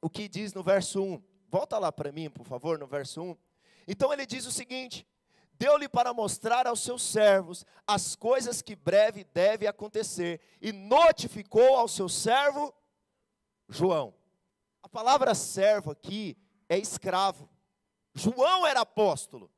o 0.00 0.08
que 0.08 0.28
diz 0.28 0.54
no 0.54 0.62
verso 0.62 1.02
1. 1.02 1.22
Volta 1.48 1.78
lá 1.78 1.90
para 1.90 2.12
mim, 2.12 2.30
por 2.30 2.46
favor, 2.46 2.78
no 2.78 2.86
verso 2.86 3.20
1. 3.20 3.36
Então 3.88 4.12
ele 4.12 4.24
diz 4.24 4.46
o 4.46 4.52
seguinte: 4.52 5.06
Deu-lhe 5.58 5.88
para 5.88 6.12
mostrar 6.12 6.66
aos 6.66 6.80
seus 6.80 7.02
servos 7.02 7.64
as 7.86 8.14
coisas 8.14 8.60
que 8.60 8.76
breve 8.76 9.24
deve 9.24 9.66
acontecer, 9.66 10.40
e 10.60 10.72
notificou 10.72 11.76
ao 11.76 11.88
seu 11.88 12.08
servo 12.08 12.74
João. 13.68 14.14
A 14.82 14.88
palavra 14.88 15.34
servo 15.34 15.90
aqui 15.90 16.36
é 16.68 16.78
escravo. 16.78 17.48
João 18.14 18.66
era 18.66 18.80
apóstolo. 18.80 19.50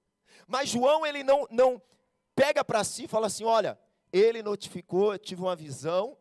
Mas 0.47 0.69
João 0.69 1.07
ele 1.07 1.23
não 1.23 1.47
não 1.50 1.83
pega 2.35 2.64
para 2.64 2.83
si 2.85 3.05
e 3.05 3.09
fala 3.09 3.26
assim: 3.26 3.45
"Olha, 3.45 3.78
ele 4.12 4.43
notificou, 4.43 5.12
eu 5.12 5.19
tive 5.19 5.43
uma 5.43 5.55
visão. 5.55 6.17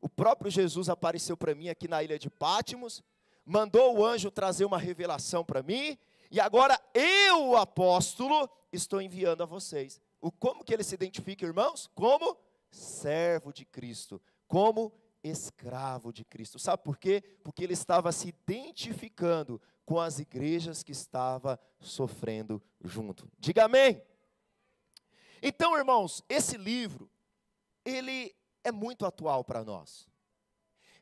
O 0.00 0.08
próprio 0.08 0.50
Jesus 0.50 0.88
apareceu 0.88 1.36
para 1.36 1.54
mim 1.54 1.68
aqui 1.68 1.88
na 1.88 2.02
ilha 2.02 2.18
de 2.18 2.30
Pátimos, 2.30 3.02
mandou 3.44 3.98
o 3.98 4.04
anjo 4.04 4.30
trazer 4.30 4.64
uma 4.64 4.78
revelação 4.78 5.44
para 5.44 5.62
mim, 5.62 5.98
e 6.30 6.40
agora 6.40 6.80
eu, 6.94 7.48
o 7.48 7.56
apóstolo, 7.56 8.48
estou 8.72 9.00
enviando 9.00 9.42
a 9.42 9.46
vocês. 9.46 10.00
O 10.20 10.30
como 10.30 10.64
que 10.64 10.72
ele 10.72 10.84
se 10.84 10.94
identifica, 10.94 11.46
irmãos? 11.46 11.88
Como 11.94 12.36
servo 12.70 13.52
de 13.52 13.64
Cristo, 13.64 14.20
como 14.46 14.92
escravo 15.22 16.12
de 16.12 16.24
Cristo. 16.24 16.58
Sabe 16.58 16.82
por 16.82 16.96
quê? 16.96 17.22
Porque 17.42 17.64
ele 17.64 17.72
estava 17.72 18.12
se 18.12 18.28
identificando 18.28 19.60
com 19.84 19.98
as 19.98 20.18
igrejas 20.18 20.82
que 20.82 20.92
estava 20.92 21.58
sofrendo 21.80 22.62
junto. 22.82 23.30
Diga 23.38 23.64
amém. 23.64 24.02
Então, 25.42 25.76
irmãos, 25.76 26.22
esse 26.28 26.56
livro 26.56 27.10
ele 27.84 28.34
é 28.62 28.70
muito 28.70 29.06
atual 29.06 29.44
para 29.44 29.64
nós. 29.64 30.06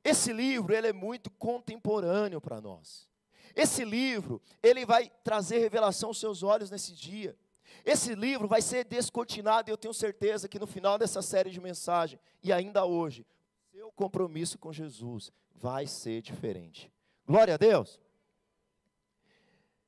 Esse 0.05 0.33
livro 0.33 0.73
ele 0.73 0.87
é 0.87 0.93
muito 0.93 1.31
contemporâneo 1.31 2.41
para 2.41 2.61
nós. 2.61 3.09
Esse 3.55 3.85
livro 3.85 4.41
ele 4.63 4.85
vai 4.85 5.11
trazer 5.25 5.59
revelação 5.59 6.11
aos 6.11 6.21
seus 6.21 6.43
olhos 6.43 6.71
nesse 6.71 6.93
dia. 6.95 7.37
Esse 7.85 8.15
livro 8.15 8.49
vai 8.49 8.63
ser 8.63 8.85
descortinado 8.85 9.71
e 9.71 9.73
eu 9.73 9.77
tenho 9.77 9.95
certeza 9.95 10.49
que 10.49 10.59
no 10.59 10.67
final 10.67 10.99
dessa 10.99 11.23
série 11.23 11.51
de 11.51 11.61
mensagem 11.61 12.19
e 12.43 12.53
ainda 12.53 12.85
hoje 12.85 13.27
seu 13.71 13.93
compromisso 13.93 14.59
com 14.59 14.73
Jesus 14.73 15.31
vai 15.55 15.87
ser 15.87 16.23
diferente. 16.23 16.91
Glória 17.27 17.55
a 17.55 17.57
Deus. 17.57 18.01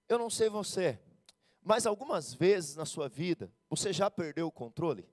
Eu 0.08 0.18
não 0.18 0.30
sei 0.30 0.48
você, 0.48 0.98
mas 1.62 1.86
algumas 1.86 2.32
vezes 2.32 2.76
na 2.76 2.84
sua 2.84 3.08
vida 3.08 3.52
você 3.68 3.92
já 3.92 4.10
perdeu 4.10 4.46
o 4.46 4.52
controle? 4.52 5.08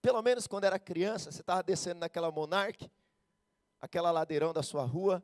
Pelo 0.00 0.20
menos 0.20 0.46
quando 0.46 0.64
era 0.64 0.78
criança, 0.78 1.30
você 1.30 1.40
estava 1.40 1.62
descendo 1.62 2.00
naquela 2.00 2.30
Monarque, 2.30 2.90
aquela 3.80 4.10
ladeirão 4.10 4.52
da 4.52 4.62
sua 4.62 4.84
rua, 4.84 5.22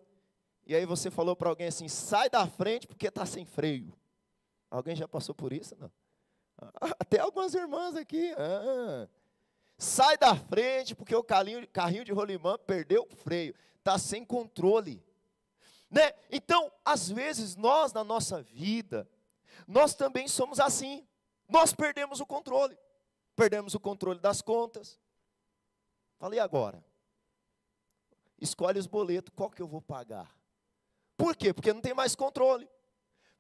e 0.67 0.75
aí 0.75 0.85
você 0.85 1.11
falou 1.11 1.35
para 1.35 1.49
alguém 1.49 1.67
assim: 1.69 1.89
sai 1.89 2.31
da 2.31 2.47
frente 2.47 2.87
porque 2.87 3.09
está 3.09 3.27
sem 3.27 3.45
freio. 3.45 3.93
Alguém 4.71 4.95
já 4.95 5.09
passou 5.09 5.35
por 5.35 5.53
isso? 5.53 5.77
Não. 5.79 5.91
Até 6.99 7.21
algumas 7.21 7.55
irmãs 7.55 7.97
aqui. 7.97 8.33
Ah, 8.37 9.09
Sai 9.79 10.19
da 10.19 10.35
frente, 10.35 10.95
porque 10.97 11.15
o 11.15 11.23
carrinho, 11.23 11.67
carrinho 11.69 12.05
de 12.05 12.13
rolimã 12.13 12.59
perdeu 12.59 13.07
o 13.09 13.15
freio, 13.15 13.55
está 13.79 13.97
sem 13.97 14.25
controle. 14.25 15.01
Né? 15.89 16.13
Então, 16.31 16.73
às 16.85 17.09
vezes, 17.09 17.55
nós 17.55 17.93
na 17.93 18.03
nossa 18.03 18.43
vida, 18.43 19.09
nós 19.69 19.95
também 19.95 20.27
somos 20.27 20.59
assim. 20.59 21.07
Nós 21.49 21.73
perdemos 21.73 22.19
o 22.21 22.27
controle. 22.27 22.77
Perdemos 23.37 23.73
o 23.75 23.81
controle 23.81 24.19
das 24.19 24.43
contas. 24.43 24.99
Falei 26.19 26.41
agora. 26.41 26.85
Escolhe 28.41 28.81
os 28.81 28.87
boletos, 28.87 29.33
qual 29.35 29.49
que 29.49 29.63
eu 29.63 29.69
vou 29.69 29.81
pagar? 29.81 30.37
Por 31.17 31.37
quê? 31.37 31.55
Porque 31.55 31.73
não 31.73 31.81
tem 31.81 31.95
mais 31.95 32.17
controle. 32.17 32.69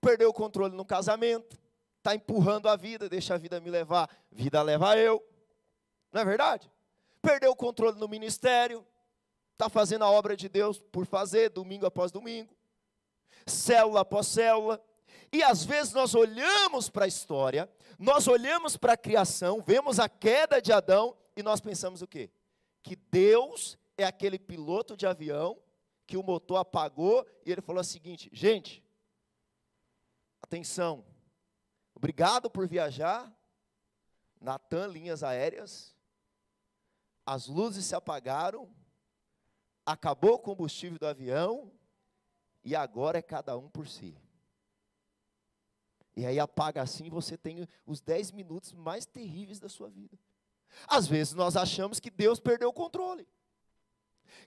Perdeu 0.00 0.30
o 0.30 0.32
controle 0.32 0.74
no 0.76 0.84
casamento, 0.84 1.58
está 1.98 2.14
empurrando 2.14 2.68
a 2.68 2.76
vida, 2.76 3.08
deixa 3.08 3.34
a 3.34 3.38
vida 3.38 3.60
me 3.60 3.70
levar, 3.70 4.08
vida 4.30 4.62
leva 4.62 4.96
eu. 4.96 5.22
Não 6.12 6.20
é 6.20 6.24
verdade? 6.24 6.70
Perdeu 7.20 7.50
o 7.50 7.56
controle 7.56 7.98
no 7.98 8.08
ministério, 8.08 8.86
está 9.52 9.68
fazendo 9.68 10.04
a 10.04 10.10
obra 10.10 10.36
de 10.36 10.48
Deus 10.48 10.78
por 10.78 11.04
fazer, 11.04 11.50
domingo 11.50 11.84
após 11.84 12.12
domingo, 12.12 12.56
célula 13.46 14.00
após 14.00 14.26
célula. 14.28 14.82
E 15.32 15.42
às 15.42 15.64
vezes 15.64 15.92
nós 15.92 16.14
olhamos 16.14 16.88
para 16.88 17.04
a 17.04 17.08
história, 17.08 17.68
nós 17.98 18.28
olhamos 18.28 18.76
para 18.76 18.92
a 18.92 18.96
criação, 18.96 19.60
vemos 19.60 19.98
a 19.98 20.08
queda 20.08 20.62
de 20.62 20.72
Adão 20.72 21.16
e 21.36 21.42
nós 21.42 21.60
pensamos 21.60 22.00
o 22.00 22.06
quê? 22.06 22.30
Que 22.82 22.96
Deus 22.96 23.76
é 23.96 24.04
aquele 24.04 24.38
piloto 24.38 24.96
de 24.96 25.06
avião 25.06 25.58
que 26.06 26.16
o 26.16 26.22
motor 26.22 26.56
apagou 26.56 27.26
e 27.44 27.52
ele 27.52 27.60
falou 27.60 27.80
o 27.80 27.84
seguinte: 27.84 28.30
gente, 28.32 28.82
atenção, 30.48 31.04
obrigado 31.94 32.48
por 32.50 32.66
viajar, 32.66 33.30
Natan 34.40 34.86
Linhas 34.86 35.22
Aéreas, 35.22 35.94
as 37.26 37.46
luzes 37.46 37.84
se 37.84 37.94
apagaram, 37.94 38.74
acabou 39.84 40.34
o 40.34 40.38
combustível 40.38 40.98
do 40.98 41.06
avião, 41.06 41.70
e 42.64 42.74
agora 42.74 43.18
é 43.18 43.22
cada 43.22 43.56
um 43.56 43.68
por 43.68 43.86
si. 43.86 44.16
E 46.16 46.24
aí 46.24 46.40
apaga 46.40 46.82
assim, 46.82 47.10
você 47.10 47.36
tem 47.36 47.68
os 47.86 48.00
10 48.00 48.32
minutos 48.32 48.72
mais 48.72 49.04
terríveis 49.06 49.60
da 49.60 49.68
sua 49.68 49.88
vida. 49.90 50.18
Às 50.86 51.06
vezes 51.06 51.34
nós 51.34 51.56
achamos 51.56 52.00
que 52.00 52.10
Deus 52.10 52.40
perdeu 52.40 52.70
o 52.70 52.72
controle. 52.72 53.28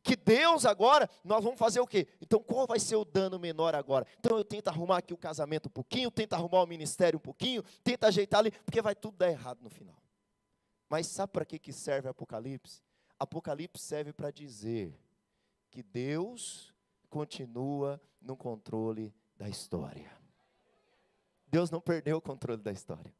Que 0.01 0.15
Deus 0.15 0.65
agora, 0.65 1.09
nós 1.23 1.43
vamos 1.43 1.59
fazer 1.59 1.79
o 1.79 1.87
quê? 1.87 2.07
Então 2.21 2.41
qual 2.41 2.67
vai 2.67 2.79
ser 2.79 2.95
o 2.95 3.05
dano 3.05 3.39
menor 3.39 3.75
agora? 3.75 4.05
Então 4.19 4.37
eu 4.37 4.43
tento 4.43 4.67
arrumar 4.67 4.97
aqui 4.97 5.13
o 5.13 5.17
casamento 5.17 5.67
um 5.67 5.71
pouquinho, 5.71 6.09
tento 6.11 6.33
arrumar 6.33 6.63
o 6.63 6.67
ministério 6.67 7.17
um 7.17 7.21
pouquinho, 7.21 7.63
tento 7.83 8.03
ajeitar 8.05 8.39
ali, 8.39 8.51
porque 8.51 8.81
vai 8.81 8.95
tudo 8.95 9.17
dar 9.17 9.29
errado 9.29 9.59
no 9.61 9.69
final. 9.69 10.01
Mas 10.89 11.07
sabe 11.07 11.31
para 11.31 11.45
que, 11.45 11.57
que 11.57 11.71
serve 11.71 12.09
Apocalipse? 12.09 12.81
Apocalipse 13.17 13.83
serve 13.83 14.11
para 14.11 14.31
dizer 14.31 14.99
que 15.69 15.81
Deus 15.81 16.73
continua 17.09 18.01
no 18.21 18.35
controle 18.35 19.13
da 19.37 19.47
história. 19.47 20.11
Deus 21.47 21.69
não 21.69 21.81
perdeu 21.81 22.17
o 22.17 22.21
controle 22.21 22.61
da 22.61 22.71
história. 22.71 23.13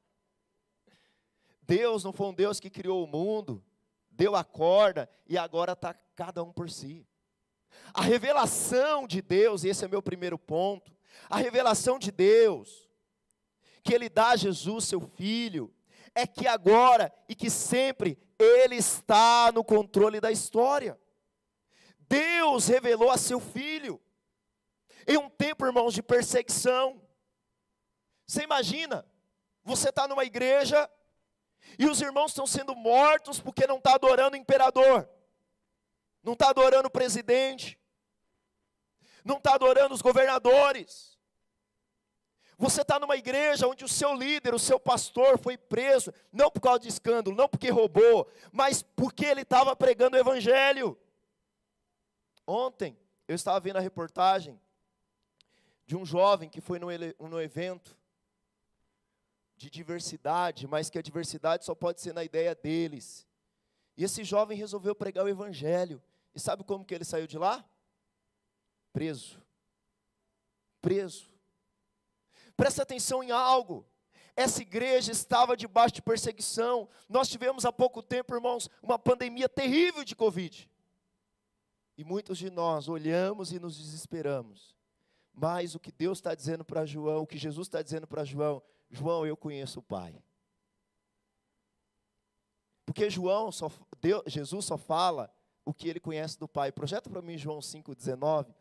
Deus 1.64 2.04
não 2.04 2.12
foi 2.12 2.28
um 2.28 2.34
Deus 2.34 2.60
que 2.60 2.70
criou 2.70 3.04
o 3.04 3.08
mundo, 3.08 3.64
deu 4.12 4.36
a 4.36 4.44
corda 4.44 5.10
e 5.28 5.38
agora 5.38 5.74
está 5.74 5.94
cada 6.16 6.44
um 6.44 6.52
por 6.52 6.70
si. 6.70 7.08
A 7.94 8.02
revelação 8.02 9.08
de 9.08 9.22
Deus, 9.22 9.64
e 9.64 9.70
esse 9.70 9.84
é 9.86 9.88
meu 9.88 10.02
primeiro 10.02 10.38
ponto, 10.38 10.96
a 11.30 11.38
revelação 11.38 11.98
de 11.98 12.12
Deus, 12.12 12.90
que 13.84 13.94
Ele 13.94 14.10
dá 14.10 14.30
a 14.30 14.36
Jesus, 14.36 14.86
seu 14.86 15.02
Filho, 15.02 15.74
é 16.14 16.28
que 16.28 16.48
agora 16.48 17.14
e 17.28 17.36
que 17.36 17.50
sempre 17.50 18.18
Ele 18.38 18.76
está 18.76 19.52
no 19.52 19.64
controle 19.64 20.20
da 20.20 20.32
história. 20.32 21.00
Deus 22.00 22.68
revelou 22.68 23.10
a 23.10 23.18
seu 23.18 23.40
Filho, 23.40 24.00
em 25.08 25.18
um 25.18 25.30
tempo, 25.30 25.66
irmãos, 25.66 25.94
de 25.94 26.04
perseguição. 26.04 27.02
Você 28.28 28.44
imagina, 28.44 29.06
você 29.64 29.90
está 29.90 30.08
numa 30.08 30.24
igreja 30.24 30.90
e 31.78 31.86
os 31.86 32.02
irmãos 32.02 32.32
estão 32.32 32.46
sendo 32.46 32.76
mortos 32.76 33.40
porque 33.40 33.68
não 33.68 33.78
está 33.78 33.96
adorando 33.96 34.36
o 34.36 34.40
imperador, 34.40 35.08
não 36.24 36.34
está 36.34 36.50
adorando 36.50 36.88
o 36.88 36.92
presidente, 36.92 37.80
não 39.24 39.38
está 39.38 39.56
adorando 39.56 39.94
os 39.94 40.02
governadores. 40.02 41.12
Você 42.58 42.82
está 42.82 43.00
numa 43.00 43.16
igreja 43.16 43.68
onde 43.68 43.84
o 43.84 43.88
seu 43.88 44.14
líder, 44.14 44.54
o 44.54 44.60
seu 44.60 44.80
pastor 44.80 45.40
foi 45.40 45.58
preso, 45.58 46.14
não 46.32 46.52
por 46.52 46.62
causa 46.62 46.82
de 46.82 46.90
escândalo, 46.90 47.36
não 47.36 47.50
porque 47.50 47.72
roubou, 47.72 48.30
mas 48.52 48.84
porque 48.84 49.26
ele 49.26 49.42
estava 49.42 49.76
pregando 49.76 50.16
o 50.16 50.20
evangelho. 50.20 50.96
Ontem, 52.46 52.96
eu 53.28 53.34
estava 53.34 53.60
vendo 53.60 53.78
a 53.78 53.82
reportagem 53.82 54.62
de 55.88 55.96
um 55.96 56.06
jovem 56.06 56.50
que 56.50 56.62
foi 56.62 56.78
no, 56.78 56.88
no 57.28 57.42
evento 57.42 57.98
de 59.62 59.70
diversidade, 59.70 60.66
mas 60.66 60.90
que 60.90 60.98
a 60.98 61.04
diversidade 61.04 61.64
só 61.64 61.76
pode 61.76 62.02
ser 62.02 62.16
na 62.16 62.24
ideia 62.24 62.56
deles. 62.56 63.28
E 63.96 64.04
esse 64.04 64.24
jovem 64.24 64.58
resolveu 64.58 64.96
pregar 64.96 65.24
o 65.24 65.30
evangelho. 65.30 66.02
E 66.34 66.40
sabe 66.40 66.64
como 66.64 66.84
que 66.84 66.96
ele 66.96 67.06
saiu 67.06 67.28
de 67.28 67.38
lá? 67.38 67.64
Preso. 68.92 69.40
Preso. 70.82 71.30
Presta 72.58 72.82
atenção 72.82 73.24
em 73.24 73.30
algo. 73.30 73.86
Essa 74.36 74.64
igreja 74.64 75.12
estava 75.12 75.56
debaixo 75.56 75.94
de 75.94 76.02
perseguição. 76.02 76.90
Nós 77.08 77.30
tivemos 77.30 77.64
há 77.64 77.72
pouco 77.72 78.02
tempo, 78.02 78.34
irmãos, 78.34 78.68
uma 78.82 78.98
pandemia 78.98 79.48
terrível 79.48 80.04
de 80.04 80.16
Covid. 80.16 80.68
E 81.96 82.04
muitos 82.04 82.40
de 82.40 82.50
nós 82.50 82.90
olhamos 82.90 83.52
e 83.52 83.60
nos 83.60 83.78
desesperamos. 83.78 84.76
Mas 85.32 85.76
o 85.76 85.80
que 85.80 85.92
Deus 85.92 86.18
está 86.18 86.34
dizendo 86.34 86.66
para 86.66 86.84
João, 86.84 87.22
o 87.22 87.28
que 87.28 87.38
Jesus 87.38 87.68
está 87.68 87.84
dizendo 87.84 88.08
para 88.08 88.24
João, 88.24 88.64
João, 88.92 89.26
eu 89.26 89.38
conheço 89.38 89.80
o 89.80 89.84
Pai. 89.84 90.22
Porque 92.86 93.10
João 93.10 93.52
só, 93.52 93.72
Deus, 94.00 94.24
Jesus 94.28 94.66
só 94.66 94.78
fala 94.78 95.34
o 95.64 95.74
que 95.74 95.88
ele 95.88 96.00
conhece 96.00 96.38
do 96.38 96.48
Pai. 96.48 96.72
Projeta 96.72 97.10
para 97.10 97.22
mim 97.22 97.38
João 97.38 97.60
5,19, 97.60 98.54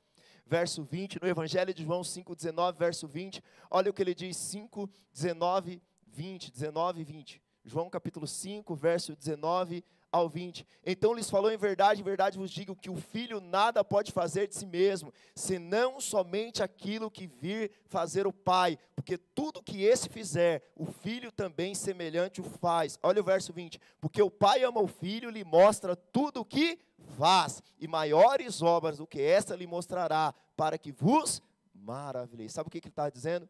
verso 0.47 0.85
20, 0.85 1.21
no 1.21 1.29
Evangelho 1.29 1.75
de 1.75 1.85
João 1.85 2.03
5,19, 2.03 2.77
verso 2.77 3.09
20, 3.09 3.43
olha 3.71 3.91
o 3.91 3.95
que 3.95 4.03
ele 4.03 4.15
diz, 4.15 4.37
5, 4.37 4.89
19, 5.13 5.83
20, 6.07 6.53
19 6.53 7.01
e 7.01 7.05
20. 7.05 7.43
João 7.65 7.91
capítulo 7.91 8.27
5, 8.27 8.75
verso 8.75 9.17
19 9.17 9.85
ao 10.13 10.29
20. 10.29 10.67
Então 10.85 11.15
lhes 11.15 11.31
falou 11.31 11.51
em 11.51 11.57
verdade, 11.57 12.01
em 12.01 12.05
verdade 12.05 12.39
vos 12.39 12.51
digo 12.51 12.75
que 12.75 12.91
o 12.91 12.97
filho 12.97 13.41
nada 13.41 13.85
pode 13.85 14.13
fazer 14.13 14.49
de 14.49 14.57
si 14.57 14.67
mesmo, 14.67 15.13
senão 15.35 16.01
somente 16.01 16.63
aquilo 16.63 17.11
que 17.11 17.27
vir 17.27 17.71
fazer 17.87 18.27
o 18.27 18.33
pai, 18.33 18.79
porque 18.95 19.17
tudo 19.17 19.63
que 19.63 19.83
esse 19.83 20.09
fizer, 20.09 20.63
o 20.77 20.87
filho 20.87 21.31
também 21.31 21.75
semelhante 21.75 22.41
o 22.41 22.45
faz. 22.45 22.99
Olha 23.03 23.21
o 23.21 23.25
verso 23.25 23.53
20. 23.53 23.81
Porque 24.01 24.23
o 24.23 24.31
pai 24.31 24.65
ama 24.65 24.81
o 24.81 24.89
filho, 24.89 25.31
lhe 25.31 25.45
mostra 25.45 25.95
tudo 25.95 26.41
o 26.41 26.45
que 26.45 26.79
faz, 27.17 27.63
e 27.79 27.89
maiores 27.89 28.63
obras 28.63 28.99
do 28.99 29.07
que 29.07 29.21
esta 29.21 29.57
lhe 29.57 29.67
mostrará, 29.67 30.35
para 30.57 30.77
que 30.79 30.93
vos 30.93 31.43
maravilheis. 31.75 32.53
Sabe 32.53 32.69
o 32.69 32.71
que 32.71 32.79
ele 32.79 32.89
está 32.89 33.09
dizendo? 33.09 33.49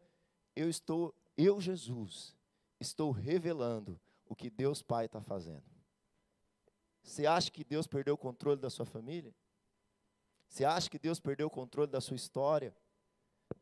Eu 0.55 0.69
estou, 0.69 1.13
eu, 1.37 1.59
Jesus, 1.59 2.35
estou 2.79 3.11
revelando 3.11 3.99
o 4.27 4.35
que 4.35 4.49
Deus 4.49 4.81
Pai 4.81 5.05
está 5.05 5.21
fazendo. 5.21 5.70
Você 7.03 7.25
acha 7.25 7.51
que 7.51 7.63
Deus 7.63 7.87
perdeu 7.87 8.13
o 8.13 8.17
controle 8.17 8.59
da 8.59 8.69
sua 8.69 8.85
família? 8.85 9.33
Você 10.47 10.65
acha 10.65 10.89
que 10.89 10.99
Deus 10.99 11.19
perdeu 11.19 11.47
o 11.47 11.49
controle 11.49 11.89
da 11.89 12.01
sua 12.01 12.15
história? 12.15 12.75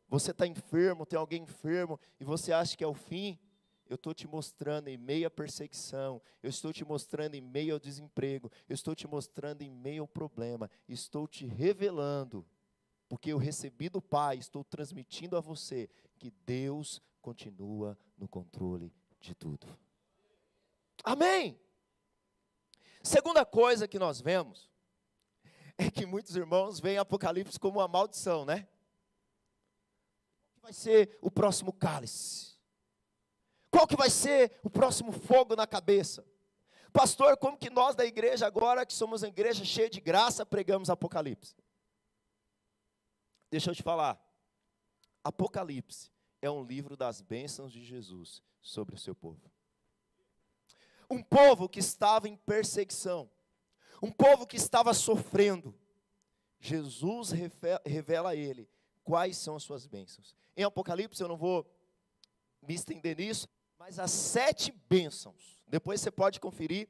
Você 0.08 0.32
está 0.32 0.46
enfermo, 0.46 1.06
tem 1.06 1.18
alguém 1.18 1.42
enfermo 1.42 1.98
e 2.18 2.24
você 2.24 2.52
acha 2.52 2.76
que 2.76 2.82
é 2.82 2.86
o 2.86 2.94
fim? 2.94 3.38
Eu 3.88 3.96
estou 3.96 4.14
te 4.14 4.26
mostrando 4.26 4.88
em 4.88 4.96
meio 4.96 5.26
à 5.26 5.30
perseguição, 5.30 6.22
eu 6.42 6.48
estou 6.48 6.72
te 6.72 6.84
mostrando 6.84 7.34
em 7.34 7.40
meio 7.40 7.74
ao 7.74 7.80
desemprego, 7.80 8.50
eu 8.68 8.74
estou 8.74 8.94
te 8.94 9.06
mostrando 9.06 9.62
em 9.62 9.70
meio 9.70 10.02
ao 10.02 10.08
problema, 10.08 10.70
estou 10.88 11.26
te 11.26 11.44
revelando, 11.44 12.46
porque 13.08 13.32
eu 13.32 13.38
recebi 13.38 13.88
do 13.88 14.00
Pai, 14.00 14.38
estou 14.38 14.62
transmitindo 14.62 15.36
a 15.36 15.40
você 15.40 15.88
que 16.16 16.30
Deus 16.46 17.02
continua 17.20 17.98
no 18.16 18.28
controle 18.28 18.92
de 19.20 19.34
tudo. 19.34 19.66
Amém? 21.02 21.58
Segunda 23.02 23.46
coisa 23.46 23.88
que 23.88 23.98
nós 23.98 24.20
vemos 24.20 24.70
é 25.78 25.90
que 25.90 26.04
muitos 26.04 26.36
irmãos 26.36 26.78
veem 26.78 26.98
Apocalipse 26.98 27.58
como 27.58 27.78
uma 27.78 27.88
maldição, 27.88 28.44
né? 28.44 28.68
Vai 30.60 30.72
ser 30.72 31.18
o 31.22 31.30
próximo 31.30 31.72
cálice? 31.72 32.58
Qual 33.70 33.86
que 33.86 33.96
vai 33.96 34.10
ser 34.10 34.60
o 34.62 34.68
próximo 34.68 35.12
fogo 35.12 35.56
na 35.56 35.66
cabeça? 35.66 36.26
Pastor, 36.92 37.36
como 37.38 37.56
que 37.56 37.70
nós 37.70 37.94
da 37.94 38.04
igreja 38.04 38.46
agora, 38.46 38.84
que 38.84 38.92
somos 38.92 39.22
uma 39.22 39.28
igreja 39.28 39.64
cheia 39.64 39.88
de 39.88 40.00
graça, 40.00 40.44
pregamos 40.44 40.90
Apocalipse? 40.90 41.56
Deixa 43.50 43.70
eu 43.70 43.74
te 43.74 43.82
falar. 43.82 44.20
Apocalipse 45.24 46.10
é 46.42 46.50
um 46.50 46.64
livro 46.64 46.96
das 46.96 47.22
bênçãos 47.22 47.72
de 47.72 47.82
Jesus 47.82 48.42
sobre 48.60 48.94
o 48.94 48.98
seu 48.98 49.14
povo 49.14 49.50
um 51.10 51.22
povo 51.22 51.68
que 51.68 51.80
estava 51.80 52.28
em 52.28 52.36
perseguição, 52.36 53.28
um 54.00 54.10
povo 54.10 54.46
que 54.46 54.56
estava 54.56 54.94
sofrendo. 54.94 55.74
Jesus 56.60 57.32
revela 57.84 58.30
a 58.30 58.36
ele 58.36 58.68
quais 59.02 59.36
são 59.36 59.56
as 59.56 59.62
suas 59.62 59.86
bênçãos. 59.86 60.36
Em 60.56 60.62
Apocalipse, 60.62 61.20
eu 61.20 61.28
não 61.28 61.36
vou 61.36 61.66
me 62.62 62.74
estender 62.74 63.16
nisso, 63.16 63.48
mas 63.78 63.98
as 63.98 64.10
sete 64.10 64.72
bênçãos, 64.88 65.62
depois 65.66 66.00
você 66.00 66.10
pode 66.10 66.38
conferir, 66.38 66.88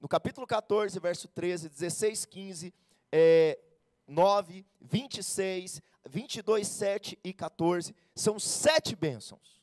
no 0.00 0.08
capítulo 0.08 0.46
14, 0.46 0.98
verso 0.98 1.28
13, 1.28 1.68
16, 1.68 2.24
15, 2.26 2.74
é, 3.10 3.58
9, 4.06 4.66
26, 4.80 5.80
22, 6.06 6.68
7 6.68 7.18
e 7.24 7.32
14, 7.32 7.94
são 8.14 8.38
sete 8.38 8.94
bênçãos. 8.94 9.62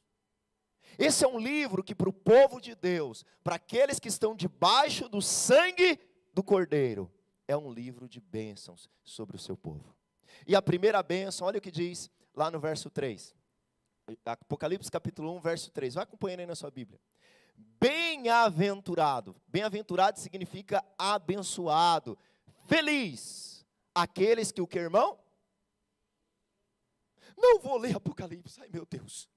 Esse 1.02 1.26
é 1.26 1.28
um 1.28 1.40
livro 1.40 1.84
que, 1.84 1.96
para 1.96 2.08
o 2.08 2.14
povo 2.14 2.62
de 2.62 2.76
Deus, 2.76 3.26
para 3.44 3.56
aqueles 3.56 4.00
que 4.00 4.08
estão 4.08 4.36
debaixo 4.36 5.10
do 5.10 5.20
sangue 5.20 6.00
do 6.32 6.44
Cordeiro, 6.44 7.12
é 7.48 7.58
um 7.58 7.74
livro 7.74 8.08
de 8.08 8.20
bênçãos 8.22 8.88
sobre 9.04 9.36
o 9.36 9.40
seu 9.40 9.58
povo. 9.58 9.96
E 10.46 10.56
a 10.56 10.62
primeira 10.62 11.02
bênção, 11.02 11.48
olha 11.48 11.58
o 11.58 11.62
que 11.62 11.72
diz 11.72 12.08
lá 12.36 12.52
no 12.52 12.60
verso 12.60 12.88
3. 12.92 13.36
Apocalipse 14.24 14.92
capítulo 14.92 15.36
1, 15.38 15.40
verso 15.42 15.72
3. 15.72 15.96
Vai 15.96 16.04
acompanhando 16.04 16.42
aí 16.42 16.46
na 16.46 16.54
sua 16.54 16.70
Bíblia. 16.70 17.02
Bem-aventurado. 17.80 19.36
Bem-aventurado 19.48 20.20
significa 20.20 20.86
abençoado. 21.00 22.16
Feliz. 22.68 23.66
Aqueles 23.96 24.52
que 24.52 24.62
o 24.62 24.68
que, 24.68 24.78
irmão? 24.78 25.18
Não 27.36 27.60
vou 27.60 27.80
ler 27.80 27.96
Apocalipse. 27.96 28.62
Ai, 28.62 28.70
meu 28.72 28.86
Deus. 28.86 29.28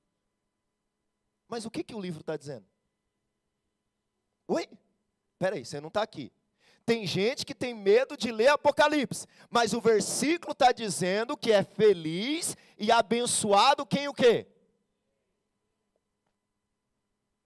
Mas 1.48 1.64
o 1.64 1.70
que, 1.70 1.84
que 1.84 1.94
o 1.94 2.00
livro 2.00 2.20
está 2.20 2.36
dizendo? 2.36 2.66
Oi? 4.48 4.68
Peraí, 5.38 5.64
você 5.64 5.80
não 5.80 5.88
está 5.88 6.02
aqui. 6.02 6.32
Tem 6.86 7.06
gente 7.06 7.46
que 7.46 7.54
tem 7.54 7.74
medo 7.74 8.16
de 8.16 8.30
ler 8.30 8.48
Apocalipse, 8.48 9.26
mas 9.50 9.72
o 9.72 9.80
versículo 9.80 10.52
está 10.52 10.70
dizendo 10.70 11.36
que 11.36 11.50
é 11.50 11.64
feliz 11.64 12.56
e 12.78 12.92
abençoado 12.92 13.86
quem 13.86 14.06
o 14.06 14.12
quê? 14.12 14.46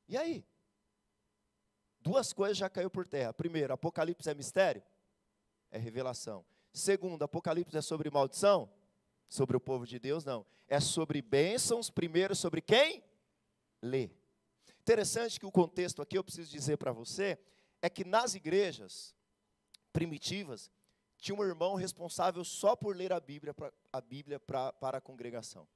E 0.08 0.16
aí? 0.16 0.44
Duas 2.00 2.32
coisas 2.32 2.56
já 2.56 2.68
caiu 2.68 2.90
por 2.90 3.06
terra. 3.06 3.32
Primeiro, 3.32 3.72
Apocalipse 3.72 4.28
é 4.28 4.34
mistério? 4.34 4.82
É 5.70 5.78
revelação. 5.78 6.44
Segundo, 6.72 7.22
Apocalipse 7.22 7.76
é 7.76 7.82
sobre 7.82 8.11
maldição? 8.11 8.72
Sobre 9.28 9.56
o 9.56 9.61
povo 9.61 9.87
de 9.87 9.98
Deus, 9.98 10.24
não. 10.24 10.44
É 10.66 10.80
sobre 10.80 11.22
bênçãos, 11.22 11.90
primeiro 11.90 12.34
sobre 12.34 12.61
quem? 12.61 13.04
Ler. 13.83 14.11
Interessante 14.81 15.38
que 15.38 15.47
o 15.47 15.53
contexto 15.53 16.01
aqui, 16.01 16.17
eu 16.17 16.25
preciso 16.25 16.51
dizer 16.51 16.77
para 16.77 16.93
você, 16.93 17.38
é 17.83 17.88
que 17.88 18.05
nas 18.05 18.35
igrejas 18.35 19.14
primitivas, 19.93 20.71
tinha 21.19 21.37
um 21.37 21.45
irmão 21.45 21.75
responsável 21.75 22.45
só 22.45 22.77
por 22.77 22.97
ler 22.97 23.12
a 23.12 23.21
Bíblia, 23.21 23.53
pra, 23.53 23.73
a 23.93 24.01
Bíblia 24.01 24.38
pra, 24.38 24.73
para 24.73 24.99
a 24.99 25.01
congregação. 25.01 25.67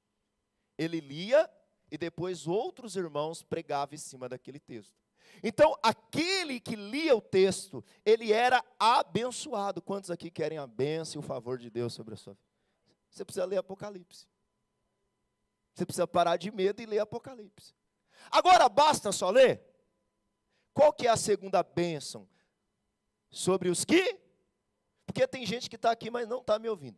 Ele 0.77 0.99
lia 0.99 1.49
e 1.91 1.97
depois 1.97 2.47
outros 2.47 2.95
irmãos 2.95 3.43
pregavam 3.43 3.93
em 3.93 3.97
cima 3.97 4.27
daquele 4.27 4.59
texto. 4.59 4.97
Então, 5.41 5.77
aquele 5.83 6.59
que 6.59 6.75
lia 6.75 7.15
o 7.15 7.21
texto, 7.21 7.83
ele 8.05 8.31
era 8.31 8.63
abençoado. 8.79 9.81
Quantos 9.81 10.09
aqui 10.09 10.29
querem 10.31 10.57
a 10.57 10.67
bênção 10.67 11.21
e 11.21 11.23
o 11.23 11.27
favor 11.27 11.57
de 11.57 11.69
Deus 11.69 11.93
sobre 11.93 12.13
a 12.13 12.17
sua 12.17 12.33
vida? 12.33 12.53
Você 13.09 13.23
precisa 13.25 13.45
ler 13.45 13.57
Apocalipse. 13.57 14.27
Você 15.73 15.85
precisa 15.85 16.07
parar 16.07 16.37
de 16.37 16.51
medo 16.51 16.81
e 16.81 16.85
ler 16.85 16.99
Apocalipse. 16.99 17.73
Agora, 18.31 18.67
basta 18.69 19.11
só 19.11 19.29
ler? 19.29 19.61
Qual 20.73 20.91
que 20.91 21.07
é 21.07 21.09
a 21.09 21.17
segunda 21.17 21.61
bênção? 21.61 22.27
Sobre 23.29 23.69
os 23.69 23.85
que? 23.85 24.19
Porque 25.05 25.27
tem 25.27 25.45
gente 25.45 25.69
que 25.69 25.75
está 25.75 25.91
aqui, 25.91 26.09
mas 26.09 26.27
não 26.27 26.39
está 26.39 26.57
me 26.57 26.69
ouvindo. 26.69 26.97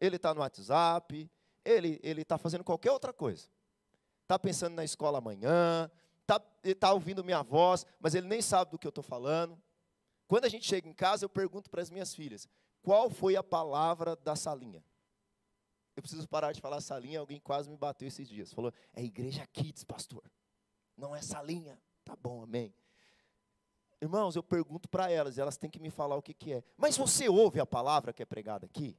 Ele 0.00 0.16
está 0.16 0.32
no 0.32 0.40
WhatsApp, 0.40 1.30
ele 1.64 2.00
está 2.02 2.38
fazendo 2.38 2.64
qualquer 2.64 2.90
outra 2.90 3.12
coisa. 3.12 3.48
Está 4.22 4.38
pensando 4.38 4.74
na 4.74 4.84
escola 4.84 5.18
amanhã, 5.18 5.90
tá, 6.26 6.40
está 6.62 6.92
ouvindo 6.92 7.24
minha 7.24 7.42
voz, 7.42 7.86
mas 7.98 8.14
ele 8.14 8.26
nem 8.26 8.42
sabe 8.42 8.70
do 8.70 8.78
que 8.78 8.86
eu 8.86 8.90
estou 8.90 9.02
falando. 9.02 9.60
Quando 10.26 10.44
a 10.44 10.48
gente 10.48 10.66
chega 10.66 10.86
em 10.86 10.92
casa, 10.92 11.24
eu 11.24 11.28
pergunto 11.28 11.70
para 11.70 11.80
as 11.80 11.90
minhas 11.90 12.14
filhas: 12.14 12.46
qual 12.82 13.08
foi 13.08 13.36
a 13.36 13.42
palavra 13.42 14.14
da 14.16 14.36
salinha? 14.36 14.84
Eu 15.98 16.02
preciso 16.02 16.28
parar 16.28 16.52
de 16.52 16.60
falar 16.60 16.80
salinha, 16.80 17.18
alguém 17.18 17.40
quase 17.40 17.68
me 17.68 17.76
bateu 17.76 18.06
esses 18.06 18.28
dias. 18.28 18.52
Falou: 18.52 18.72
é 18.94 19.02
igreja 19.02 19.44
kids, 19.48 19.82
pastor. 19.82 20.22
Não 20.96 21.14
é 21.14 21.20
salinha. 21.20 21.76
Tá 22.04 22.14
bom, 22.14 22.40
amém. 22.40 22.72
Irmãos, 24.00 24.36
eu 24.36 24.42
pergunto 24.44 24.88
para 24.88 25.10
elas, 25.10 25.38
elas 25.38 25.56
têm 25.56 25.68
que 25.68 25.80
me 25.80 25.90
falar 25.90 26.14
o 26.14 26.22
que, 26.22 26.32
que 26.32 26.52
é. 26.52 26.62
Mas 26.76 26.96
você 26.96 27.28
ouve 27.28 27.58
a 27.58 27.66
palavra 27.66 28.12
que 28.12 28.22
é 28.22 28.26
pregada 28.26 28.64
aqui? 28.64 28.96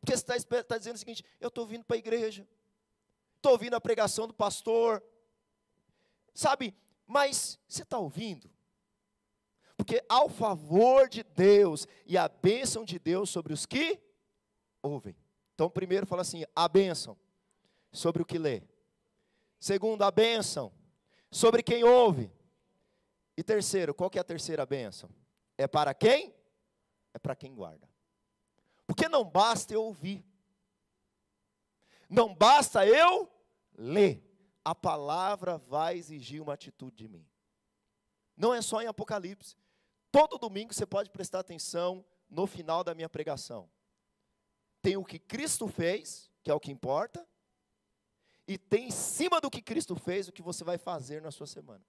Porque 0.00 0.16
você 0.16 0.34
está 0.34 0.64
tá 0.64 0.76
dizendo 0.76 0.96
o 0.96 0.98
seguinte: 0.98 1.24
eu 1.38 1.46
estou 1.46 1.64
vindo 1.64 1.84
para 1.84 1.94
a 1.94 1.98
igreja, 1.98 2.44
estou 3.36 3.52
ouvindo 3.52 3.74
a 3.74 3.80
pregação 3.80 4.26
do 4.26 4.34
pastor, 4.34 5.00
Sabe, 6.34 6.74
mas 7.06 7.60
você 7.68 7.82
está 7.82 7.96
ouvindo? 7.96 8.50
Porque 9.76 10.02
ao 10.08 10.28
favor 10.28 11.08
de 11.08 11.22
Deus 11.22 11.86
e 12.06 12.18
a 12.18 12.28
bênção 12.28 12.84
de 12.84 12.98
Deus 12.98 13.30
sobre 13.30 13.52
os 13.52 13.66
que 13.66 14.00
ouvem. 14.82 15.16
Então, 15.60 15.68
primeiro 15.68 16.06
fala 16.06 16.22
assim: 16.22 16.42
a 16.56 16.66
bênção 16.66 17.18
sobre 17.92 18.22
o 18.22 18.24
que 18.24 18.38
lê. 18.38 18.62
Segundo, 19.58 20.00
a 20.02 20.10
bênção 20.10 20.72
sobre 21.30 21.62
quem 21.62 21.84
ouve. 21.84 22.32
E 23.36 23.42
terceiro, 23.42 23.92
qual 23.92 24.08
que 24.08 24.16
é 24.16 24.22
a 24.22 24.24
terceira 24.24 24.64
bênção? 24.64 25.10
É 25.58 25.68
para 25.68 25.92
quem? 25.92 26.34
É 27.12 27.18
para 27.18 27.36
quem 27.36 27.54
guarda. 27.54 27.86
Porque 28.86 29.06
não 29.06 29.22
basta 29.22 29.74
eu 29.74 29.82
ouvir. 29.82 30.24
Não 32.08 32.34
basta 32.34 32.86
eu 32.86 33.30
ler 33.76 34.26
a 34.64 34.74
palavra 34.74 35.58
vai 35.58 35.98
exigir 35.98 36.40
uma 36.40 36.54
atitude 36.54 36.96
de 36.96 37.06
mim. 37.06 37.26
Não 38.34 38.54
é 38.54 38.62
só 38.62 38.80
em 38.80 38.86
Apocalipse. 38.86 39.58
Todo 40.10 40.38
domingo 40.38 40.72
você 40.72 40.86
pode 40.86 41.10
prestar 41.10 41.40
atenção 41.40 42.02
no 42.30 42.46
final 42.46 42.82
da 42.82 42.94
minha 42.94 43.10
pregação. 43.10 43.68
Tem 44.82 44.96
o 44.96 45.04
que 45.04 45.18
Cristo 45.18 45.68
fez, 45.68 46.30
que 46.42 46.50
é 46.50 46.54
o 46.54 46.60
que 46.60 46.70
importa, 46.70 47.26
e 48.46 48.58
tem 48.58 48.88
em 48.88 48.90
cima 48.90 49.40
do 49.40 49.50
que 49.50 49.62
Cristo 49.62 49.94
fez 49.94 50.26
o 50.26 50.32
que 50.32 50.42
você 50.42 50.64
vai 50.64 50.78
fazer 50.78 51.22
na 51.22 51.30
sua 51.30 51.46
semana. 51.46 51.84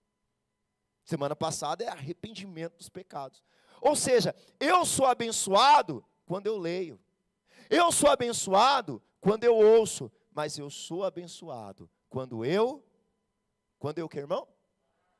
Semana 1.04 1.36
passada 1.36 1.84
é 1.84 1.88
arrependimento 1.88 2.78
dos 2.78 2.90
pecados. 2.90 3.44
Ou 3.82 3.96
seja, 3.96 4.36
eu 4.60 4.86
sou 4.86 5.08
abençoado 5.08 6.06
quando 6.26 6.46
eu 6.46 6.58
leio. 6.58 7.00
Eu 7.70 7.92
sou 7.92 8.10
abençoado 8.10 9.02
quando 9.20 9.44
eu 9.44 9.56
ouço, 9.56 10.12
mas 10.32 10.58
eu 10.58 10.70
sou 10.70 11.04
abençoado 11.04 11.90
quando 12.10 12.46
eu, 12.46 12.86
quando 13.80 13.98
eu 13.98 14.08
que, 14.08 14.20
irmão? 14.20 14.48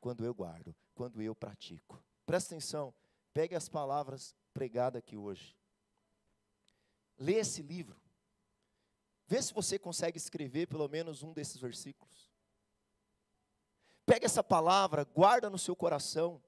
Quando 0.00 0.24
eu 0.24 0.34
guardo, 0.34 0.74
quando 0.94 1.20
eu 1.20 1.34
pratico. 1.34 2.02
Presta 2.24 2.54
atenção, 2.54 2.94
pegue 3.32 3.54
as 3.54 3.68
palavras 3.68 4.34
pregadas 4.52 4.98
aqui 4.98 5.16
hoje. 5.16 5.56
Lê 7.18 7.34
esse 7.34 7.62
livro. 7.62 8.00
Vê 9.26 9.40
se 9.40 9.54
você 9.54 9.78
consegue 9.78 10.18
escrever 10.18 10.66
pelo 10.66 10.88
menos 10.88 11.22
um 11.22 11.32
desses 11.32 11.56
versículos. 11.56 12.30
Pega 14.04 14.26
essa 14.26 14.42
palavra, 14.42 15.04
guarda 15.04 15.48
no 15.48 15.58
seu 15.58 15.74
coração. 15.74 16.42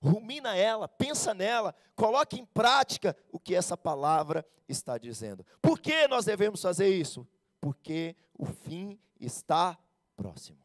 Rumina 0.00 0.54
ela, 0.54 0.86
pensa 0.86 1.34
nela, 1.34 1.74
coloque 1.96 2.38
em 2.38 2.46
prática 2.46 3.16
o 3.32 3.40
que 3.40 3.54
essa 3.54 3.76
palavra 3.76 4.46
está 4.68 4.96
dizendo. 4.96 5.44
Por 5.60 5.80
que 5.80 6.06
nós 6.06 6.24
devemos 6.24 6.62
fazer 6.62 6.88
isso? 6.88 7.26
Porque 7.60 8.14
o 8.34 8.46
fim 8.46 9.00
está 9.18 9.76
próximo. 10.14 10.58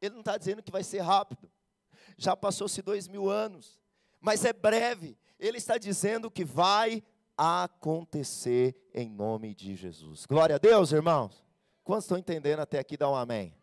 Ele 0.00 0.14
não 0.14 0.20
está 0.20 0.36
dizendo 0.36 0.62
que 0.62 0.72
vai 0.72 0.82
ser 0.82 1.00
rápido. 1.00 1.50
Já 2.16 2.36
passou-se 2.36 2.82
dois 2.82 3.06
mil 3.06 3.30
anos, 3.30 3.80
mas 4.20 4.44
é 4.44 4.52
breve. 4.52 5.16
Ele 5.38 5.58
está 5.58 5.78
dizendo 5.78 6.30
que 6.30 6.44
vai 6.44 7.02
acontecer 7.38 8.90
em 8.92 9.08
nome 9.08 9.54
de 9.54 9.76
Jesus. 9.76 10.26
Glória 10.26 10.56
a 10.56 10.58
Deus, 10.58 10.90
irmãos. 10.90 11.44
Quantos 11.84 12.04
estão 12.04 12.18
entendendo 12.18 12.58
até 12.58 12.80
aqui? 12.80 12.96
Dá 12.96 13.08
um 13.08 13.14
amém. 13.14 13.56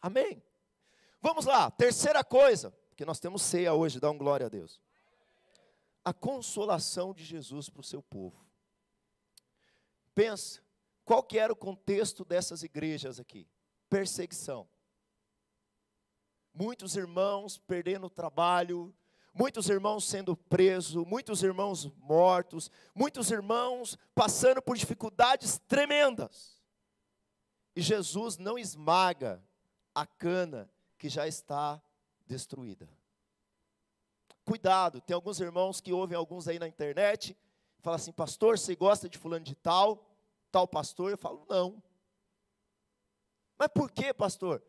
Amém. 0.00 0.42
Vamos 1.20 1.44
lá, 1.44 1.70
terceira 1.70 2.24
coisa, 2.24 2.70
porque 2.88 3.04
nós 3.04 3.20
temos 3.20 3.42
ceia 3.42 3.74
hoje, 3.74 4.00
dá 4.00 4.10
um 4.10 4.16
glória 4.16 4.46
a 4.46 4.48
Deus. 4.48 4.80
A 6.04 6.14
consolação 6.14 7.12
de 7.12 7.24
Jesus 7.24 7.68
para 7.68 7.80
o 7.80 7.84
seu 7.84 8.02
povo. 8.02 8.46
Pensa, 10.14 10.62
qual 11.04 11.22
que 11.22 11.38
era 11.38 11.52
o 11.52 11.56
contexto 11.56 12.24
dessas 12.24 12.62
igrejas 12.62 13.20
aqui? 13.20 13.46
Perseguição. 13.90 14.68
Muitos 16.54 16.96
irmãos 16.96 17.58
perdendo 17.58 18.06
o 18.06 18.10
trabalho, 18.10 18.94
muitos 19.36 19.68
irmãos 19.68 20.04
sendo 20.04 20.36
presos, 20.36 21.06
muitos 21.06 21.42
irmãos 21.42 21.86
mortos, 21.98 22.70
muitos 22.94 23.30
irmãos 23.30 23.98
passando 24.14 24.62
por 24.62 24.76
dificuldades 24.76 25.60
tremendas. 25.68 26.60
E 27.74 27.80
Jesus 27.80 28.38
não 28.38 28.58
esmaga 28.58 29.42
a 29.94 30.06
cana 30.06 30.70
que 30.98 31.08
já 31.08 31.28
está 31.28 31.80
destruída. 32.26 32.88
Cuidado, 34.44 35.00
tem 35.00 35.14
alguns 35.14 35.40
irmãos 35.40 35.80
que 35.80 35.92
ouvem 35.92 36.16
alguns 36.16 36.48
aí 36.48 36.58
na 36.58 36.66
internet, 36.66 37.36
falam 37.80 37.96
assim: 37.96 38.12
"Pastor, 38.12 38.58
você 38.58 38.74
gosta 38.74 39.08
de 39.08 39.18
fulano 39.18 39.44
de 39.44 39.54
tal?" 39.54 40.06
tal 40.56 40.66
pastor? 40.66 41.10
Eu 41.10 41.18
falo, 41.18 41.44
não. 41.50 41.82
Mas 43.58 43.68
por 43.68 43.90
que, 43.90 44.14
pastor? 44.14 44.62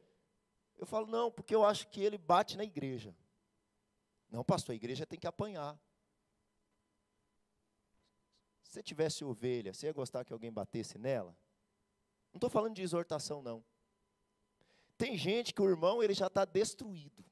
Eu 0.77 0.85
falo, 0.85 1.07
não, 1.07 1.31
porque 1.31 1.55
eu 1.55 1.63
acho 1.63 1.87
que 1.87 2.01
ele 2.01 2.17
bate 2.17 2.57
na 2.57 2.65
igreja. 2.65 3.15
Não, 4.29 4.43
pastor, 4.43 4.73
a 4.73 4.75
igreja 4.75 5.05
tem 5.05 5.19
que 5.19 5.27
apanhar. 5.27 5.79
Se 8.63 8.73
você 8.73 8.83
tivesse 8.83 9.23
ovelha, 9.23 9.73
você 9.73 9.87
ia 9.87 9.93
gostar 9.93 10.25
que 10.25 10.33
alguém 10.33 10.51
batesse 10.51 10.97
nela? 10.97 11.35
Não 12.33 12.37
estou 12.37 12.49
falando 12.49 12.75
de 12.75 12.81
exortação, 12.81 13.41
não. 13.41 13.63
Tem 14.97 15.17
gente 15.17 15.53
que 15.53 15.61
o 15.61 15.69
irmão 15.69 16.03
ele 16.03 16.13
já 16.13 16.27
está 16.27 16.43
destruído. 16.43 17.23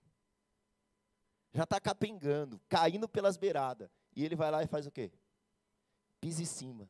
Já 1.54 1.64
está 1.64 1.80
capengando, 1.80 2.62
caindo 2.70 3.08
pelas 3.08 3.38
beiradas. 3.38 3.90
E 4.16 4.24
ele 4.24 4.36
vai 4.36 4.52
lá 4.52 4.64
e 4.64 4.68
faz 4.68 4.86
o 4.86 4.92
quê? 4.92 5.12
Pisa 6.22 6.42
em 6.42 6.46
cima. 6.46 6.90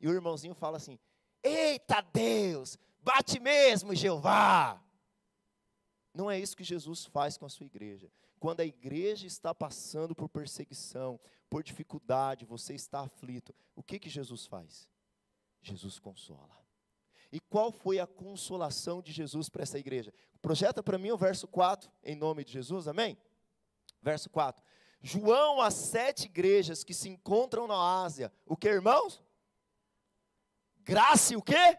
E 0.00 0.08
o 0.08 0.12
irmãozinho 0.12 0.54
fala 0.54 0.76
assim: 0.76 0.98
Eita 1.42 2.00
Deus, 2.00 2.78
bate 3.00 3.38
mesmo, 3.40 3.94
Jeová. 3.94 4.82
Não 6.12 6.30
é 6.30 6.38
isso 6.38 6.56
que 6.56 6.64
Jesus 6.64 7.04
faz 7.04 7.36
com 7.36 7.44
a 7.44 7.48
sua 7.48 7.66
igreja. 7.66 8.10
Quando 8.44 8.60
a 8.60 8.66
igreja 8.66 9.26
está 9.26 9.54
passando 9.54 10.14
por 10.14 10.28
perseguição, 10.28 11.18
por 11.48 11.62
dificuldade, 11.62 12.44
você 12.44 12.74
está 12.74 13.00
aflito, 13.00 13.54
o 13.74 13.82
que 13.82 13.98
que 13.98 14.10
Jesus 14.10 14.44
faz? 14.44 14.86
Jesus 15.62 15.98
consola. 15.98 16.54
E 17.32 17.40
qual 17.40 17.72
foi 17.72 17.98
a 17.98 18.06
consolação 18.06 19.00
de 19.00 19.12
Jesus 19.12 19.48
para 19.48 19.62
essa 19.62 19.78
igreja? 19.78 20.12
Projeta 20.42 20.82
para 20.82 20.98
mim 20.98 21.10
o 21.10 21.16
verso 21.16 21.48
4, 21.48 21.90
em 22.02 22.14
nome 22.14 22.44
de 22.44 22.52
Jesus, 22.52 22.86
amém? 22.86 23.16
Verso 24.02 24.28
4. 24.28 24.62
João, 25.00 25.62
as 25.62 25.72
sete 25.72 26.26
igrejas 26.26 26.84
que 26.84 26.92
se 26.92 27.08
encontram 27.08 27.66
na 27.66 28.02
Ásia, 28.04 28.30
o 28.44 28.58
que, 28.58 28.68
irmãos? 28.68 29.24
Graça 30.82 31.32
e 31.32 31.36
o 31.38 31.42
quê? 31.42 31.78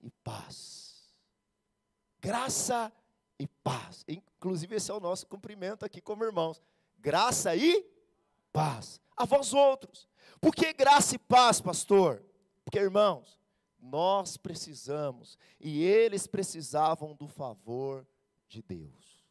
E 0.00 0.10
paz. 0.24 1.14
Graça 2.18 2.90
e 2.90 3.05
paz. 3.44 4.04
Inclusive, 4.06 4.76
esse 4.76 4.90
é 4.90 4.94
o 4.94 5.00
nosso 5.00 5.26
cumprimento 5.26 5.84
aqui 5.84 6.00
como 6.00 6.22
irmãos. 6.22 6.62
Graça 6.96 7.56
e 7.56 7.84
paz. 8.52 9.00
A 9.16 9.24
vós 9.24 9.52
outros. 9.52 10.08
Por 10.40 10.54
que 10.54 10.72
graça 10.72 11.16
e 11.16 11.18
paz, 11.18 11.60
pastor? 11.60 12.24
Porque, 12.64 12.78
irmãos, 12.78 13.40
nós 13.78 14.36
precisamos 14.36 15.36
e 15.60 15.82
eles 15.82 16.26
precisavam 16.26 17.14
do 17.14 17.26
favor 17.26 18.06
de 18.48 18.62
Deus. 18.62 19.26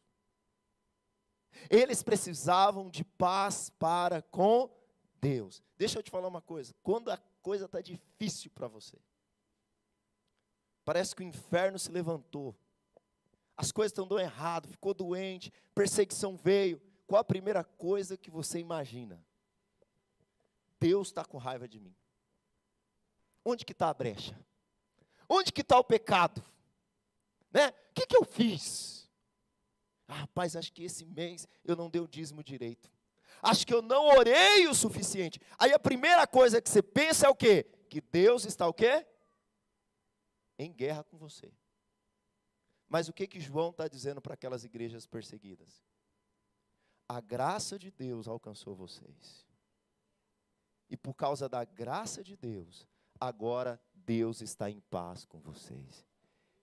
Eles 1.70 2.02
precisavam 2.02 2.90
de 2.90 3.02
paz 3.02 3.70
para 3.70 4.22
com 4.22 4.70
Deus. 5.20 5.62
Deixa 5.76 5.98
eu 5.98 6.02
te 6.02 6.10
falar 6.10 6.28
uma 6.28 6.42
coisa. 6.42 6.74
Quando 6.82 7.10
a 7.10 7.16
coisa 7.42 7.66
está 7.66 7.80
difícil 7.80 8.50
para 8.50 8.68
você. 8.68 8.98
Parece 10.84 11.14
que 11.14 11.22
o 11.22 11.26
inferno 11.26 11.78
se 11.78 11.90
levantou. 11.90 12.56
As 13.56 13.72
coisas 13.72 13.90
estão 13.90 14.06
dando 14.06 14.20
errado, 14.20 14.68
ficou 14.68 14.92
doente, 14.92 15.52
perseguição 15.74 16.36
veio. 16.36 16.80
Qual 17.06 17.20
a 17.20 17.24
primeira 17.24 17.64
coisa 17.64 18.16
que 18.16 18.30
você 18.30 18.58
imagina? 18.58 19.24
Deus 20.78 21.08
está 21.08 21.24
com 21.24 21.38
raiva 21.38 21.66
de 21.66 21.80
mim. 21.80 21.94
Onde 23.44 23.64
que 23.64 23.72
está 23.72 23.88
a 23.88 23.94
brecha? 23.94 24.38
Onde 25.28 25.52
que 25.52 25.62
está 25.62 25.78
o 25.78 25.84
pecado? 25.84 26.44
Né? 27.50 27.68
O 27.68 27.94
que, 27.94 28.06
que 28.06 28.16
eu 28.16 28.24
fiz? 28.24 29.08
Ah, 30.06 30.14
rapaz, 30.14 30.54
acho 30.54 30.72
que 30.72 30.84
esse 30.84 31.04
mês 31.04 31.48
eu 31.64 31.74
não 31.74 31.88
dei 31.88 32.00
o 32.02 32.08
dízimo 32.08 32.44
direito. 32.44 32.90
Acho 33.42 33.66
que 33.66 33.72
eu 33.72 33.82
não 33.82 34.06
orei 34.06 34.66
o 34.66 34.74
suficiente. 34.74 35.40
Aí 35.58 35.72
a 35.72 35.78
primeira 35.78 36.26
coisa 36.26 36.60
que 36.60 36.68
você 36.68 36.82
pensa 36.82 37.26
é 37.26 37.28
o 37.28 37.34
quê? 37.34 37.64
Que 37.88 38.00
Deus 38.00 38.44
está 38.44 38.66
o 38.66 38.74
quê? 38.74 39.06
Em 40.58 40.72
guerra 40.72 41.04
com 41.04 41.16
você. 41.16 41.52
Mas 42.88 43.08
o 43.08 43.12
que 43.12 43.26
que 43.26 43.40
João 43.40 43.70
está 43.70 43.88
dizendo 43.88 44.20
para 44.20 44.34
aquelas 44.34 44.64
igrejas 44.64 45.06
perseguidas? 45.06 45.82
A 47.08 47.20
graça 47.20 47.78
de 47.78 47.90
Deus 47.90 48.28
alcançou 48.28 48.74
vocês. 48.74 49.46
E 50.88 50.96
por 50.96 51.14
causa 51.14 51.48
da 51.48 51.64
graça 51.64 52.22
de 52.22 52.36
Deus, 52.36 52.86
agora 53.20 53.80
Deus 53.94 54.40
está 54.40 54.70
em 54.70 54.80
paz 54.80 55.24
com 55.24 55.40
vocês. 55.40 56.06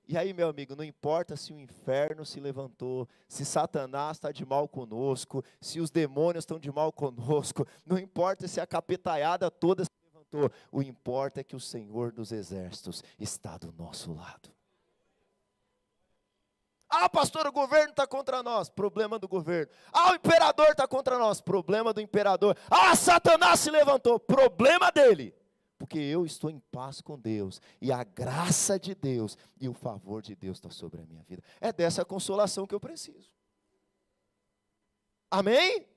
E 0.05 0.17
aí, 0.17 0.33
meu 0.33 0.49
amigo, 0.49 0.75
não 0.75 0.83
importa 0.83 1.37
se 1.37 1.53
o 1.53 1.59
inferno 1.59 2.25
se 2.25 2.39
levantou, 2.39 3.07
se 3.27 3.45
Satanás 3.45 4.17
está 4.17 4.31
de 4.31 4.45
mal 4.45 4.67
conosco, 4.67 5.43
se 5.61 5.79
os 5.79 5.89
demônios 5.89 6.43
estão 6.43 6.59
de 6.59 6.71
mal 6.71 6.91
conosco, 6.91 7.65
não 7.85 7.97
importa 7.97 8.47
se 8.47 8.59
a 8.59 8.67
capetaiada 8.67 9.49
toda 9.49 9.85
se 9.85 9.91
levantou, 10.03 10.51
o 10.71 10.81
importa 10.81 11.39
é 11.39 11.43
que 11.43 11.55
o 11.55 11.59
Senhor 11.59 12.11
dos 12.11 12.33
exércitos 12.33 13.01
está 13.17 13.57
do 13.57 13.71
nosso 13.71 14.13
lado. 14.13 14.51
Ah, 16.95 17.09
pastor, 17.09 17.47
o 17.47 17.51
governo 17.51 17.89
está 17.89 18.05
contra 18.05 18.43
nós. 18.43 18.69
Problema 18.69 19.17
do 19.17 19.27
governo. 19.27 19.71
Ah, 19.91 20.11
o 20.11 20.15
imperador 20.15 20.67
está 20.69 20.87
contra 20.87 21.17
nós. 21.17 21.41
Problema 21.41 21.91
do 21.91 21.99
imperador. 21.99 22.55
Ah, 22.69 22.95
Satanás 22.95 23.61
se 23.61 23.71
levantou. 23.71 24.19
Problema 24.19 24.91
dele. 24.91 25.33
Porque 25.75 25.97
eu 25.97 26.23
estou 26.23 26.51
em 26.51 26.59
paz 26.71 27.01
com 27.01 27.17
Deus. 27.17 27.59
E 27.81 27.91
a 27.91 28.03
graça 28.03 28.79
de 28.79 28.93
Deus 28.93 29.35
e 29.59 29.67
o 29.67 29.73
favor 29.73 30.21
de 30.21 30.35
Deus 30.35 30.57
está 30.57 30.69
sobre 30.69 31.01
a 31.01 31.05
minha 31.07 31.23
vida. 31.23 31.41
É 31.59 31.73
dessa 31.73 32.05
consolação 32.05 32.67
que 32.67 32.75
eu 32.75 32.79
preciso. 32.79 33.33
Amém? 35.31 35.87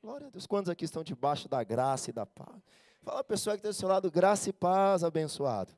Glória 0.00 0.28
a 0.28 0.30
Deus. 0.30 0.46
Quantos 0.46 0.70
aqui 0.70 0.84
estão 0.84 1.02
debaixo 1.02 1.48
da 1.48 1.64
graça 1.64 2.10
e 2.10 2.12
da 2.12 2.24
paz? 2.24 2.62
Fala 3.02 3.18
a 3.18 3.24
pessoa 3.24 3.56
que 3.56 3.60
está 3.60 3.70
do 3.70 3.74
seu 3.74 3.88
lado, 3.88 4.08
graça 4.12 4.48
e 4.48 4.52
paz, 4.52 5.02
abençoado. 5.02 5.74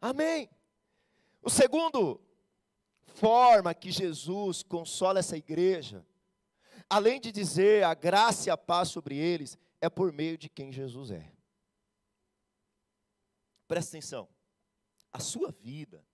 Amém. 0.00 0.50
O 1.40 1.48
segundo 1.48 2.20
forma 3.14 3.74
que 3.74 3.90
Jesus 3.90 4.62
consola 4.62 5.18
essa 5.18 5.36
igreja, 5.36 6.04
além 6.88 7.20
de 7.20 7.32
dizer 7.32 7.84
a 7.84 7.94
graça 7.94 8.48
e 8.48 8.50
a 8.50 8.56
paz 8.56 8.88
sobre 8.88 9.16
eles, 9.16 9.58
é 9.80 9.88
por 9.88 10.12
meio 10.12 10.38
de 10.38 10.48
quem 10.48 10.72
Jesus 10.72 11.10
é. 11.10 11.32
Presta 13.66 13.96
atenção, 13.96 14.28
a 15.12 15.20
sua 15.20 15.50
vida 15.50 16.04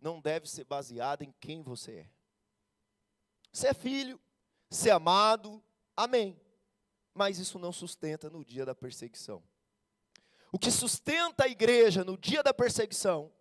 não 0.00 0.20
deve 0.20 0.48
ser 0.48 0.64
baseada 0.64 1.24
em 1.24 1.34
quem 1.40 1.62
você 1.62 1.92
é. 1.92 2.10
Você 3.52 3.68
é 3.68 3.74
filho, 3.74 4.20
você 4.70 4.90
é 4.90 4.92
amado, 4.92 5.62
amém. 5.96 6.40
Mas 7.12 7.38
isso 7.38 7.58
não 7.58 7.72
sustenta 7.72 8.28
no 8.28 8.44
dia 8.44 8.66
da 8.66 8.74
perseguição. 8.74 9.42
O 10.50 10.58
que 10.58 10.70
sustenta 10.70 11.44
a 11.44 11.48
igreja 11.48 12.04
no 12.04 12.16
dia 12.16 12.42
da 12.42 12.52
perseguição 12.52 13.32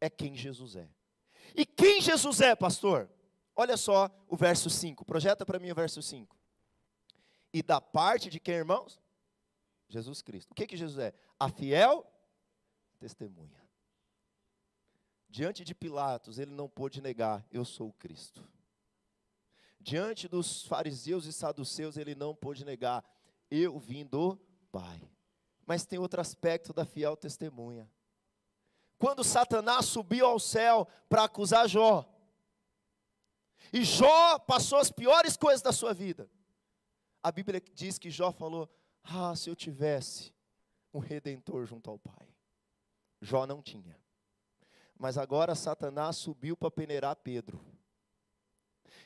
é 0.00 0.08
quem 0.08 0.36
Jesus 0.36 0.76
é. 0.76 0.88
E 1.54 1.64
quem 1.64 2.00
Jesus 2.00 2.40
é, 2.40 2.54
pastor? 2.54 3.08
Olha 3.54 3.76
só 3.76 4.10
o 4.28 4.36
verso 4.36 4.70
5. 4.70 5.04
Projeta 5.04 5.44
para 5.44 5.58
mim 5.58 5.70
o 5.70 5.74
verso 5.74 6.00
5. 6.02 6.36
E 7.52 7.62
da 7.62 7.80
parte 7.80 8.30
de 8.30 8.38
quem, 8.38 8.54
irmãos? 8.54 9.00
Jesus 9.88 10.22
Cristo. 10.22 10.52
O 10.52 10.54
que 10.54 10.66
que 10.66 10.76
Jesus 10.76 10.98
é? 10.98 11.12
A 11.38 11.48
fiel 11.48 12.06
testemunha. 12.98 13.60
Diante 15.28 15.64
de 15.64 15.74
Pilatos, 15.74 16.38
ele 16.38 16.52
não 16.52 16.68
pôde 16.68 17.00
negar: 17.00 17.44
eu 17.50 17.64
sou 17.64 17.88
o 17.88 17.92
Cristo. 17.92 18.42
Diante 19.80 20.28
dos 20.28 20.64
fariseus 20.64 21.24
e 21.24 21.32
saduceus, 21.32 21.96
ele 21.96 22.14
não 22.14 22.34
pôde 22.34 22.64
negar: 22.64 23.04
eu 23.50 23.78
vim 23.78 24.04
do 24.06 24.36
Pai. 24.70 25.10
Mas 25.66 25.84
tem 25.84 25.98
outro 25.98 26.20
aspecto 26.20 26.72
da 26.72 26.84
fiel 26.84 27.16
testemunha 27.16 27.90
quando 29.00 29.24
Satanás 29.24 29.86
subiu 29.86 30.26
ao 30.26 30.38
céu 30.38 30.86
para 31.08 31.24
acusar 31.24 31.66
Jó. 31.66 32.06
E 33.72 33.82
Jó 33.82 34.38
passou 34.38 34.78
as 34.78 34.90
piores 34.90 35.38
coisas 35.38 35.62
da 35.62 35.72
sua 35.72 35.94
vida. 35.94 36.30
A 37.22 37.32
Bíblia 37.32 37.62
diz 37.72 37.98
que 37.98 38.10
Jó 38.10 38.30
falou: 38.30 38.68
Ah, 39.02 39.34
se 39.34 39.48
eu 39.48 39.56
tivesse 39.56 40.34
um 40.92 40.98
redentor 40.98 41.64
junto 41.64 41.88
ao 41.88 41.98
Pai. 41.98 42.28
Jó 43.22 43.46
não 43.46 43.62
tinha. 43.62 43.98
Mas 44.98 45.16
agora 45.16 45.54
Satanás 45.54 46.16
subiu 46.16 46.54
para 46.54 46.70
peneirar 46.70 47.16
Pedro. 47.16 47.58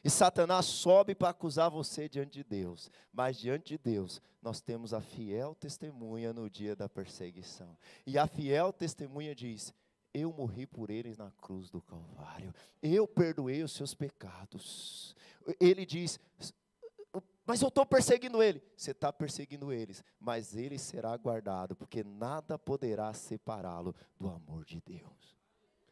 E 0.03 0.11
Satanás 0.11 0.67
sobe 0.67 1.15
para 1.15 1.29
acusar 1.29 1.71
você 1.71 2.09
diante 2.09 2.33
de 2.33 2.45
Deus. 2.45 2.91
Mas 3.13 3.37
diante 3.37 3.69
de 3.69 3.79
Deus, 3.79 4.21
nós 4.43 4.61
temos 4.61 4.93
a 4.93 5.01
fiel 5.01 5.55
testemunha 5.55 6.33
no 6.33 6.51
dia 6.51 6.75
da 6.75 6.89
perseguição. 6.89 7.79
E 8.05 8.19
a 8.19 8.27
fiel 8.27 8.73
testemunha 8.73 9.35
diz: 9.35 9.73
eu 10.14 10.33
morri 10.33 10.64
por 10.64 10.90
eles 10.90 11.18
na 11.18 11.33
cruz 11.33 11.68
do 11.68 11.83
Calvário. 11.83 12.55
Eu 12.81 13.07
perdoei 13.07 13.64
os 13.64 13.72
seus 13.72 13.92
pecados. 13.92 15.16
Ele 15.61 15.85
diz: 15.85 16.20
Mas 17.44 17.61
eu 17.61 17.68
estou 17.68 17.85
perseguindo 17.85 18.40
ele. 18.40 18.62
Você 18.77 18.92
está 18.92 19.12
perseguindo 19.12 19.72
eles, 19.72 20.05
mas 20.20 20.57
ele 20.57 20.79
será 20.79 21.16
guardado, 21.16 21.74
porque 21.74 22.05
nada 22.05 22.57
poderá 22.57 23.12
separá-lo 23.12 23.94
do 24.18 24.29
amor 24.29 24.64
de 24.64 24.81
Deus. 24.81 25.37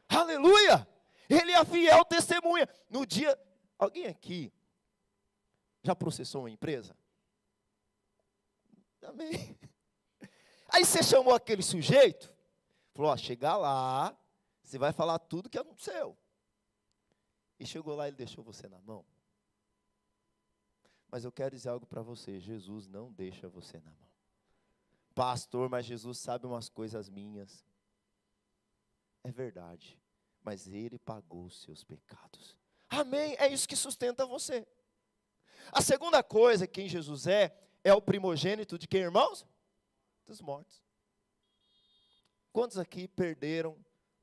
Aleluia! 0.09 0.87
Ele 1.29 1.51
é 1.51 1.57
a 1.57 1.65
fiel 1.65 2.05
testemunha. 2.05 2.69
No 2.89 3.05
dia. 3.05 3.37
Alguém 3.77 4.07
aqui 4.07 4.53
já 5.83 5.97
processou 5.97 6.43
uma 6.43 6.51
empresa? 6.51 6.97
Amém. 9.03 9.59
Aí 10.69 10.85
você 10.85 11.03
chamou 11.03 11.35
aquele 11.35 11.63
sujeito 11.63 12.33
Falou, 12.95 13.11
ó, 13.11 13.17
chegar 13.17 13.57
lá, 13.57 14.17
você 14.63 14.79
vai 14.79 14.93
falar 14.93 15.19
tudo 15.19 15.49
que 15.49 15.59
aconteceu. 15.59 16.17
E 17.59 17.67
chegou 17.67 17.95
lá, 17.95 18.09
ele 18.09 18.17
deixou 18.17 18.43
você 18.43 18.69
na 18.69 18.81
mão. 18.81 19.05
Mas 21.11 21.25
eu 21.25 21.31
quero 21.31 21.55
dizer 21.55 21.69
algo 21.69 21.87
para 21.87 22.03
você: 22.03 22.41
Jesus 22.41 22.89
não 22.89 23.13
deixa 23.13 23.49
você 23.49 23.79
na 23.81 23.91
mão. 23.91 24.11
Pastor, 25.15 25.69
mas 25.69 25.85
Jesus 25.85 26.19
sabe 26.19 26.47
umas 26.47 26.69
coisas 26.69 27.09
minhas. 27.11 27.65
É 29.23 29.31
verdade, 29.31 30.01
mas 30.43 30.67
Ele 30.67 30.99
pagou 30.99 31.45
os 31.45 31.63
seus 31.63 31.85
pecados. 31.85 32.57
Amém? 32.89 33.37
É 33.39 33.47
isso 33.47 33.69
que 33.69 33.77
sustenta 33.77 34.27
você. 34.27 34.67
A 35.71 35.81
segunda 35.81 36.23
coisa, 36.23 36.67
quem 36.67 36.89
Jesus 36.89 37.27
é, 37.27 37.57
é 37.85 37.95
o 37.95 38.03
primogênito 38.03 38.79
de 38.79 38.89
quem, 38.89 39.03
irmãos? 39.03 39.47
Dos 40.27 40.41
mortos. 40.41 40.83
Quantos 42.53 42.79
aqui 42.79 43.09
perderam 43.09 43.77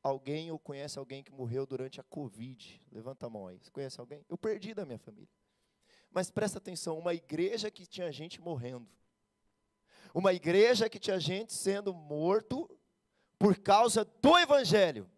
alguém 0.04 0.52
ou 0.52 0.60
conhece 0.60 1.00
alguém 1.00 1.24
que 1.24 1.32
morreu 1.32 1.66
durante 1.66 2.00
a 2.00 2.04
Covid? 2.04 2.80
Levanta 2.92 3.26
a 3.26 3.30
mão 3.30 3.48
aí. 3.48 3.58
Você 3.60 3.72
conhece 3.72 4.00
alguém? 4.00 4.24
Eu 4.30 4.38
perdi 4.38 4.74
da 4.74 4.86
minha 4.86 5.00
família. 5.00 5.30
Mas 6.12 6.30
presta 6.30 6.58
atenção, 6.58 6.98
uma 6.98 7.14
igreja 7.14 7.70
que 7.70 7.86
tinha 7.86 8.12
gente 8.12 8.40
morrendo. 8.40 8.88
Uma 10.14 10.34
igreja 10.34 10.90
que 10.90 11.00
tinha 11.00 11.20
gente 11.20 11.54
sendo 11.54 11.94
morto 11.94 12.70
por 13.38 13.58
causa 13.58 14.04
do 14.04 14.38
evangelho. 14.38 15.10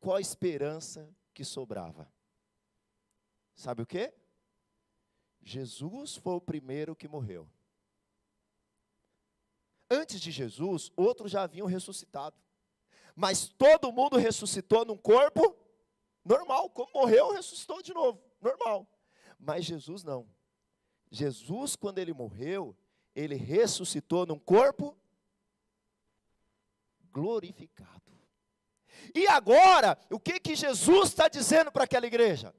Qual 0.00 0.16
a 0.16 0.20
esperança 0.20 1.08
que 1.34 1.44
sobrava? 1.44 2.10
Sabe 3.54 3.82
o 3.82 3.86
que? 3.86 4.12
Jesus 5.42 6.16
foi 6.16 6.34
o 6.34 6.40
primeiro 6.40 6.94
que 6.94 7.08
morreu. 7.08 7.48
Antes 9.90 10.20
de 10.20 10.30
Jesus, 10.30 10.92
outros 10.96 11.30
já 11.30 11.42
haviam 11.42 11.66
ressuscitado. 11.66 12.36
Mas 13.14 13.48
todo 13.48 13.92
mundo 13.92 14.16
ressuscitou 14.16 14.84
num 14.84 14.96
corpo 14.96 15.56
normal. 16.24 16.70
Como 16.70 16.92
morreu, 16.92 17.32
ressuscitou 17.32 17.82
de 17.82 17.92
novo. 17.92 18.22
Normal. 18.40 18.86
Mas 19.38 19.64
Jesus 19.64 20.04
não. 20.04 20.28
Jesus, 21.10 21.74
quando 21.74 21.98
ele 21.98 22.12
morreu, 22.12 22.76
ele 23.14 23.34
ressuscitou 23.34 24.26
num 24.26 24.38
corpo 24.38 24.96
glorificado. 27.10 28.12
E 29.14 29.26
agora, 29.26 29.98
o 30.10 30.20
que 30.20 30.38
que 30.38 30.54
Jesus 30.54 31.08
está 31.08 31.28
dizendo 31.28 31.72
para 31.72 31.84
aquela 31.84 32.06
igreja? 32.06 32.54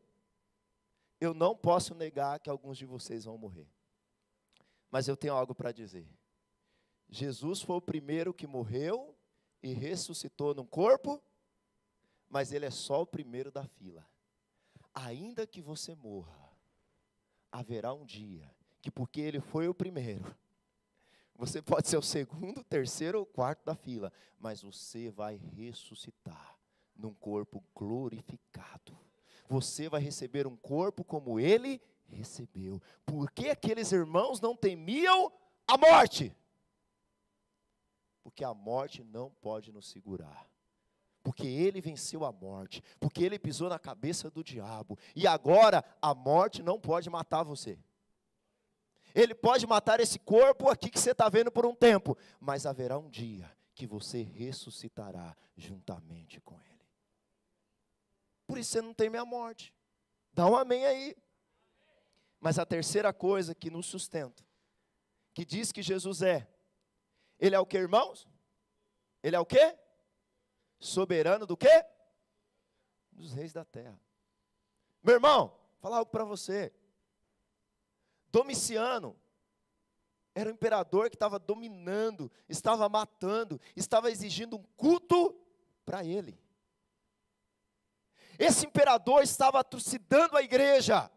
Eu 1.21 1.33
não 1.33 1.55
posso 1.55 1.93
negar 1.93 2.39
que 2.39 2.49
alguns 2.49 2.77
de 2.77 2.85
vocês 2.85 3.25
vão 3.25 3.37
morrer. 3.37 3.67
Mas 4.89 5.07
eu 5.07 5.15
tenho 5.15 5.33
algo 5.33 5.53
para 5.53 5.71
dizer. 5.71 6.07
Jesus 7.09 7.61
foi 7.61 7.77
o 7.77 7.81
primeiro 7.81 8.33
que 8.33 8.45
morreu 8.45 9.15
e 9.63 9.73
ressuscitou 9.73 10.53
num 10.53 10.65
corpo, 10.65 11.21
mas 12.29 12.51
ele 12.51 12.65
é 12.65 12.71
só 12.71 13.01
o 13.01 13.07
primeiro 13.07 13.51
da 13.51 13.65
fila. 13.65 14.05
Ainda 14.93 15.47
que 15.47 15.61
você 15.61 15.95
morra, 15.95 16.51
haverá 17.51 17.93
um 17.93 18.05
dia 18.05 18.49
que, 18.81 18.91
porque 18.91 19.19
ele 19.19 19.39
foi 19.39 19.67
o 19.67 19.73
primeiro, 19.73 20.35
você 21.35 21.61
pode 21.61 21.87
ser 21.87 21.97
o 21.97 22.01
segundo, 22.01 22.63
terceiro 22.65 23.19
ou 23.19 23.25
quarto 23.25 23.63
da 23.65 23.73
fila, 23.73 24.11
mas 24.37 24.61
você 24.61 25.09
vai 25.09 25.37
ressuscitar 25.55 26.59
num 26.95 27.13
corpo 27.13 27.63
glorificado. 27.73 28.97
Você 29.47 29.87
vai 29.87 30.01
receber 30.01 30.45
um 30.45 30.57
corpo 30.57 31.03
como 31.03 31.39
ele 31.39 31.81
recebeu. 32.07 32.81
Por 33.05 33.31
que 33.31 33.49
aqueles 33.49 33.91
irmãos 33.93 34.41
não 34.41 34.55
temiam 34.55 35.31
a 35.65 35.77
morte? 35.77 36.35
Porque 38.29 38.43
a 38.43 38.53
morte 38.53 39.03
não 39.03 39.31
pode 39.41 39.71
nos 39.71 39.89
segurar. 39.89 40.47
Porque 41.23 41.47
ele 41.47 41.81
venceu 41.81 42.23
a 42.23 42.31
morte, 42.31 42.83
porque 42.99 43.23
ele 43.23 43.39
pisou 43.39 43.67
na 43.67 43.79
cabeça 43.79 44.29
do 44.29 44.43
diabo, 44.43 44.99
e 45.15 45.25
agora 45.25 45.83
a 45.99 46.13
morte 46.13 46.61
não 46.61 46.79
pode 46.79 47.09
matar 47.09 47.41
você. 47.41 47.79
Ele 49.15 49.33
pode 49.33 49.65
matar 49.65 49.99
esse 49.99 50.19
corpo 50.19 50.69
aqui 50.69 50.91
que 50.91 50.99
você 50.99 51.09
está 51.09 51.27
vendo 51.27 51.51
por 51.51 51.65
um 51.65 51.73
tempo, 51.73 52.15
mas 52.39 52.67
haverá 52.67 52.99
um 52.99 53.09
dia 53.09 53.51
que 53.73 53.87
você 53.87 54.21
ressuscitará 54.21 55.35
juntamente 55.57 56.39
com 56.39 56.53
Ele. 56.61 56.85
Por 58.45 58.59
isso 58.59 58.73
você 58.73 58.81
não 58.81 58.93
teme 58.93 59.17
a 59.17 59.25
morte. 59.25 59.73
Dá 60.31 60.45
um 60.45 60.55
amém 60.55 60.85
aí. 60.85 61.17
Mas 62.39 62.59
a 62.59 62.65
terceira 62.65 63.11
coisa 63.11 63.55
que 63.55 63.71
nos 63.71 63.87
sustenta, 63.87 64.45
que 65.33 65.43
diz 65.43 65.71
que 65.71 65.81
Jesus 65.81 66.21
é, 66.21 66.47
Ele 67.39 67.55
é 67.55 67.59
o 67.59 67.65
que, 67.65 67.77
irmãos? 67.77 68.27
Ele 69.23 69.35
é 69.35 69.39
o 69.39 69.45
que? 69.45 69.77
Soberano 70.79 71.45
do 71.45 71.55
que? 71.55 71.85
Dos 73.11 73.33
reis 73.33 73.53
da 73.53 73.65
terra. 73.65 73.99
Meu 75.01 75.15
irmão, 75.15 75.57
falar 75.79 75.97
algo 75.97 76.11
para 76.11 76.23
você. 76.23 76.73
Domiciano 78.31 79.15
era 80.35 80.49
o 80.49 80.53
imperador 80.53 81.09
que 81.09 81.15
estava 81.15 81.39
dominando, 81.39 82.31
estava 82.47 82.87
matando, 82.87 83.59
estava 83.75 84.11
exigindo 84.11 84.57
um 84.57 84.63
culto 84.77 85.35
para 85.85 86.03
ele. 86.03 86.39
Esse 88.37 88.65
imperador 88.65 89.21
estava 89.21 89.63
trucidando 89.63 90.37
a 90.37 90.41
igreja. 90.41 91.11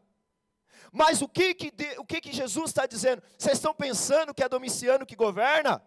Mas 0.91 1.23
o 1.23 1.29
que 1.29 1.55
que, 1.55 1.73
o 1.99 2.05
que, 2.05 2.21
que 2.21 2.33
Jesus 2.33 2.71
está 2.71 2.85
dizendo? 2.85 3.23
Vocês 3.39 3.59
estão 3.59 3.75
pensando 3.75 4.35
que 4.35 4.43
é 4.43 4.49
Domiciano 4.49 5.07
que 5.07 5.15
governa? 5.15 5.83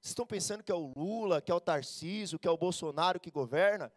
Vocês 0.00 0.12
estão 0.12 0.26
pensando 0.26 0.64
que 0.64 0.72
é 0.72 0.74
o 0.74 0.92
Lula, 0.96 1.42
que 1.42 1.52
é 1.52 1.54
o 1.54 1.60
Tarcísio, 1.60 2.38
que 2.38 2.48
é 2.48 2.50
o 2.50 2.56
Bolsonaro 2.56 3.20
que 3.20 3.30
governa? 3.30 3.92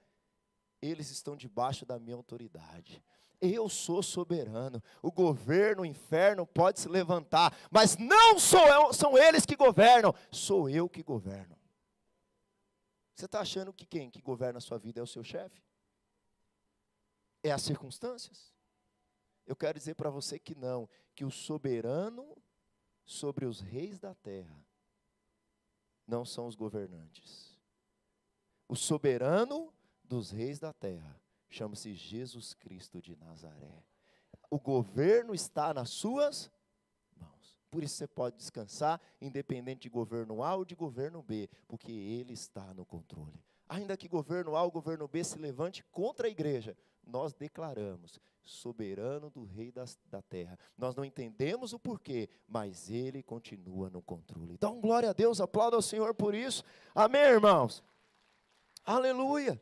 Eles 0.81 1.09
estão 1.09 1.33
debaixo 1.33 1.85
da 1.85 1.97
minha 1.97 2.17
autoridade. 2.17 3.01
Eu 3.39 3.69
sou 3.69 4.03
soberano. 4.03 4.83
O 5.01 5.09
governo, 5.09 5.83
o 5.83 5.85
inferno 5.85 6.45
pode 6.45 6.81
se 6.81 6.89
levantar, 6.89 7.57
mas 7.71 7.97
não 7.97 8.37
sou 8.37 8.67
eu, 8.67 8.93
são 8.93 9.17
eles 9.17 9.45
que 9.45 9.55
governam, 9.55 10.13
sou 10.29 10.69
eu 10.69 10.89
que 10.89 11.01
governo. 11.01 11.57
Você 13.15 13.25
está 13.25 13.39
achando 13.39 13.71
que 13.71 13.85
quem 13.85 14.09
que 14.09 14.21
governa 14.21 14.57
a 14.57 14.61
sua 14.61 14.77
vida 14.77 14.99
é 14.99 15.03
o 15.03 15.07
seu 15.07 15.23
chefe? 15.23 15.63
É 17.41 17.51
as 17.51 17.61
circunstâncias? 17.61 18.53
Eu 19.45 19.55
quero 19.55 19.77
dizer 19.77 19.95
para 19.95 20.09
você 20.09 20.37
que 20.37 20.55
não, 20.55 20.89
que 21.15 21.23
o 21.23 21.31
soberano 21.31 22.35
sobre 23.05 23.45
os 23.45 23.61
reis 23.61 23.99
da 23.99 24.13
terra 24.15 24.65
não 26.07 26.25
são 26.25 26.47
os 26.47 26.55
governantes. 26.55 27.57
O 28.67 28.75
soberano 28.75 29.73
dos 30.03 30.31
reis 30.31 30.59
da 30.59 30.73
terra 30.73 31.19
chama-se 31.49 31.93
Jesus 31.93 32.53
Cristo 32.53 33.01
de 33.01 33.15
Nazaré. 33.15 33.83
O 34.49 34.59
governo 34.59 35.33
está 35.33 35.73
nas 35.73 35.89
suas 35.89 36.51
mãos. 37.15 37.59
Por 37.69 37.83
isso 37.83 37.95
você 37.95 38.07
pode 38.07 38.37
descansar, 38.37 38.99
independente 39.21 39.83
de 39.83 39.89
governo 39.89 40.43
A 40.43 40.55
ou 40.55 40.65
de 40.65 40.75
governo 40.75 41.21
B, 41.21 41.49
porque 41.67 41.91
Ele 41.91 42.33
está 42.33 42.73
no 42.73 42.85
controle. 42.85 43.43
Ainda 43.67 43.97
que 43.97 44.07
governo 44.07 44.55
A 44.55 44.63
ou 44.63 44.71
governo 44.71 45.07
B 45.07 45.23
se 45.23 45.37
levante 45.37 45.83
contra 45.85 46.27
a 46.27 46.29
igreja, 46.29 46.77
nós 47.05 47.33
declaramos 47.33 48.19
soberano 48.43 49.29
do 49.29 49.43
rei 49.43 49.71
das, 49.71 49.97
da 50.10 50.21
terra. 50.21 50.58
Nós 50.77 50.95
não 50.95 51.06
entendemos 51.06 51.73
o 51.73 51.79
porquê, 51.79 52.29
mas 52.47 52.89
ele 52.89 53.23
continua 53.23 53.89
no 53.89 54.01
controle. 54.01 54.53
Então, 54.53 54.79
glória 54.79 55.10
a 55.10 55.13
Deus, 55.13 55.39
aplauda 55.39 55.75
ao 55.75 55.82
Senhor 55.82 56.13
por 56.13 56.36
isso. 56.36 56.63
Amém, 56.93 57.21
irmãos? 57.21 57.84
Aleluia. 58.86 59.62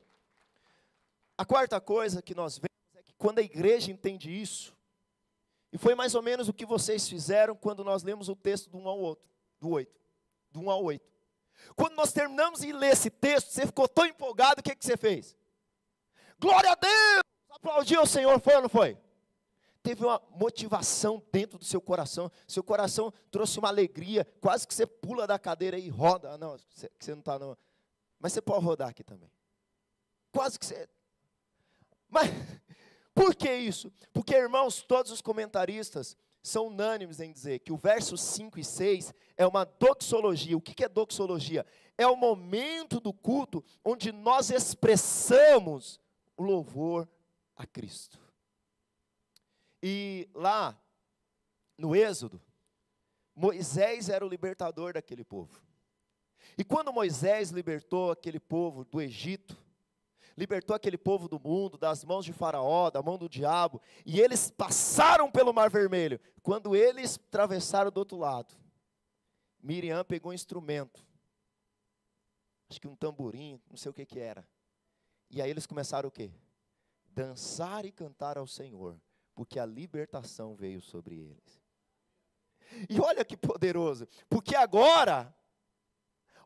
A 1.38 1.46
quarta 1.46 1.80
coisa 1.80 2.22
que 2.22 2.36
nós 2.36 2.58
vemos 2.58 2.96
é 2.96 3.04
que 3.04 3.13
quando 3.13 3.39
a 3.39 3.44
igreja 3.44 3.91
entende 3.91 4.30
isso, 4.30 4.76
e 5.72 5.78
foi 5.78 5.96
mais 5.96 6.15
ou 6.15 6.22
menos 6.22 6.50
o 6.50 6.54
que 6.54 6.65
vocês 6.65 7.08
fizeram 7.08 7.56
quando 7.56 7.84
nós 7.84 8.04
lemos 8.04 8.28
o 8.28 8.36
texto 8.36 8.70
do 8.70 8.78
1 8.78 8.88
ao 8.88 9.00
outro, 9.00 9.30
do 9.60 9.70
8, 9.70 10.02
do 10.52 10.60
1 10.60 10.70
ao 10.70 10.84
8. 10.84 11.12
Quando 11.76 11.96
nós 11.96 12.12
terminamos 12.12 12.62
de 12.62 12.74
ler 12.74 12.91
esse 12.91 13.10
texto, 13.10 13.52
você 13.52 13.65
ficou 13.65 13.88
tão 13.88 14.06
empolgado, 14.06 14.60
o 14.60 14.63
que, 14.63 14.76
que 14.76 14.86
você 14.86 14.98
fez? 14.98 15.36
Glória 16.39 16.72
a 16.72 16.76
Deus! 16.76 17.31
Aplaudiu 17.62 18.02
o 18.02 18.08
Senhor, 18.08 18.39
foi 18.39 18.56
ou 18.56 18.62
não 18.63 18.69
foi? 18.69 18.97
Teve 19.84 20.04
uma 20.04 20.21
motivação 20.32 21.24
dentro 21.32 21.58
do 21.58 21.65
seu 21.65 21.82
coração, 21.82 22.32
seu 22.47 22.63
coração 22.63 23.13
trouxe 23.30 23.60
uma 23.60 23.67
alegria, 23.67 24.26
quase 24.39 24.67
que 24.67 24.74
você 24.74 24.86
pula 24.86 25.26
da 25.26 25.39
cadeira 25.39 25.78
e 25.78 25.89
roda. 25.89 26.32
Ah, 26.32 26.38
não, 26.38 26.58
você, 26.58 26.89
você 27.00 27.12
não 27.12 27.19
está, 27.19 27.39
não. 27.39 27.58
Mas 28.19 28.34
você 28.34 28.41
pode 28.41 28.65
rodar 28.65 28.89
aqui 28.89 29.04
também. 29.04 29.32
Quase 30.32 30.58
que 30.58 30.65
você 30.65 30.88
mas 32.12 32.30
por 33.15 33.34
que 33.34 33.52
isso? 33.56 33.91
Porque, 34.13 34.36
irmãos, 34.36 34.84
todos 34.84 35.12
os 35.12 35.21
comentaristas 35.21 36.17
são 36.43 36.67
unânimes 36.67 37.19
em 37.19 37.32
dizer 37.32 37.60
que 37.60 37.71
o 37.71 37.78
verso 37.78 38.17
5 38.17 38.60
e 38.60 38.63
6 38.63 39.13
é 39.38 39.47
uma 39.47 39.63
doxologia. 39.63 40.58
O 40.58 40.62
que 40.62 40.84
é 40.84 40.89
doxologia? 40.89 41.65
É 41.97 42.06
o 42.06 42.15
momento 42.15 43.00
do 43.00 43.13
culto 43.13 43.63
onde 43.86 44.12
nós 44.12 44.50
expressamos 44.50 46.00
o 46.36 46.43
louvor 46.43 47.08
a 47.62 47.65
Cristo. 47.65 48.19
E 49.84 50.28
lá, 50.34 50.80
no 51.78 51.95
Êxodo, 51.95 52.41
Moisés 53.36 54.10
era 54.10 54.26
o 54.26 54.30
libertador 54.30 54.93
daquele 54.93 55.24
povo. 55.24 55.62
E 56.58 56.63
quando 56.63 56.91
Moisés 56.91 57.52
libertou 57.52 58.12
aquele 58.12 58.39
povo 58.39 58.84
do 58.84 59.00
Egito, 59.00 59.58
libertou 60.36 60.76
aquele 60.76 60.97
povo 60.97 61.28
do 61.28 61.39
mundo, 61.39 61.78
das 61.78 62.04
mãos 62.04 62.26
de 62.26 62.34
Faraó, 62.34 62.89
da 62.89 63.02
mão 63.02 63.17
do 63.17 63.30
diabo, 63.30 63.80
e 64.06 64.19
eles 64.19 64.50
passaram 64.50 65.32
pelo 65.32 65.54
Mar 65.54 65.69
Vermelho. 65.69 66.19
Quando 66.41 66.76
eles 66.76 67.15
atravessaram 67.15 67.91
do 67.91 67.97
outro 67.97 68.17
lado, 68.17 68.56
Miriam 69.62 70.04
pegou 70.04 70.32
um 70.32 70.36
instrumento, 70.36 71.06
acho 72.69 72.82
que 72.82 72.88
um 72.88 72.95
tamborim, 72.95 73.62
não 73.69 73.78
sei 73.78 73.91
o 73.91 73.93
que 73.93 74.06
que 74.06 74.19
era. 74.19 74.47
E 75.30 75.41
aí 75.41 75.50
eles 75.50 75.67
começaram 75.67 76.10
o 76.10 76.12
quê? 76.12 76.32
Dançar 77.13 77.86
e 77.86 77.91
cantar 77.91 78.38
ao 78.38 78.47
Senhor, 78.47 79.00
porque 79.36 79.60
a 79.60 79.65
libertação 79.65 80.56
veio 80.56 80.82
sobre 80.82 81.15
eles. 81.15 81.62
E 82.89 83.00
olha 83.00 83.26
que 83.26 83.36
poderoso, 83.36 84.08
porque 84.30 84.56
agora, 84.56 85.36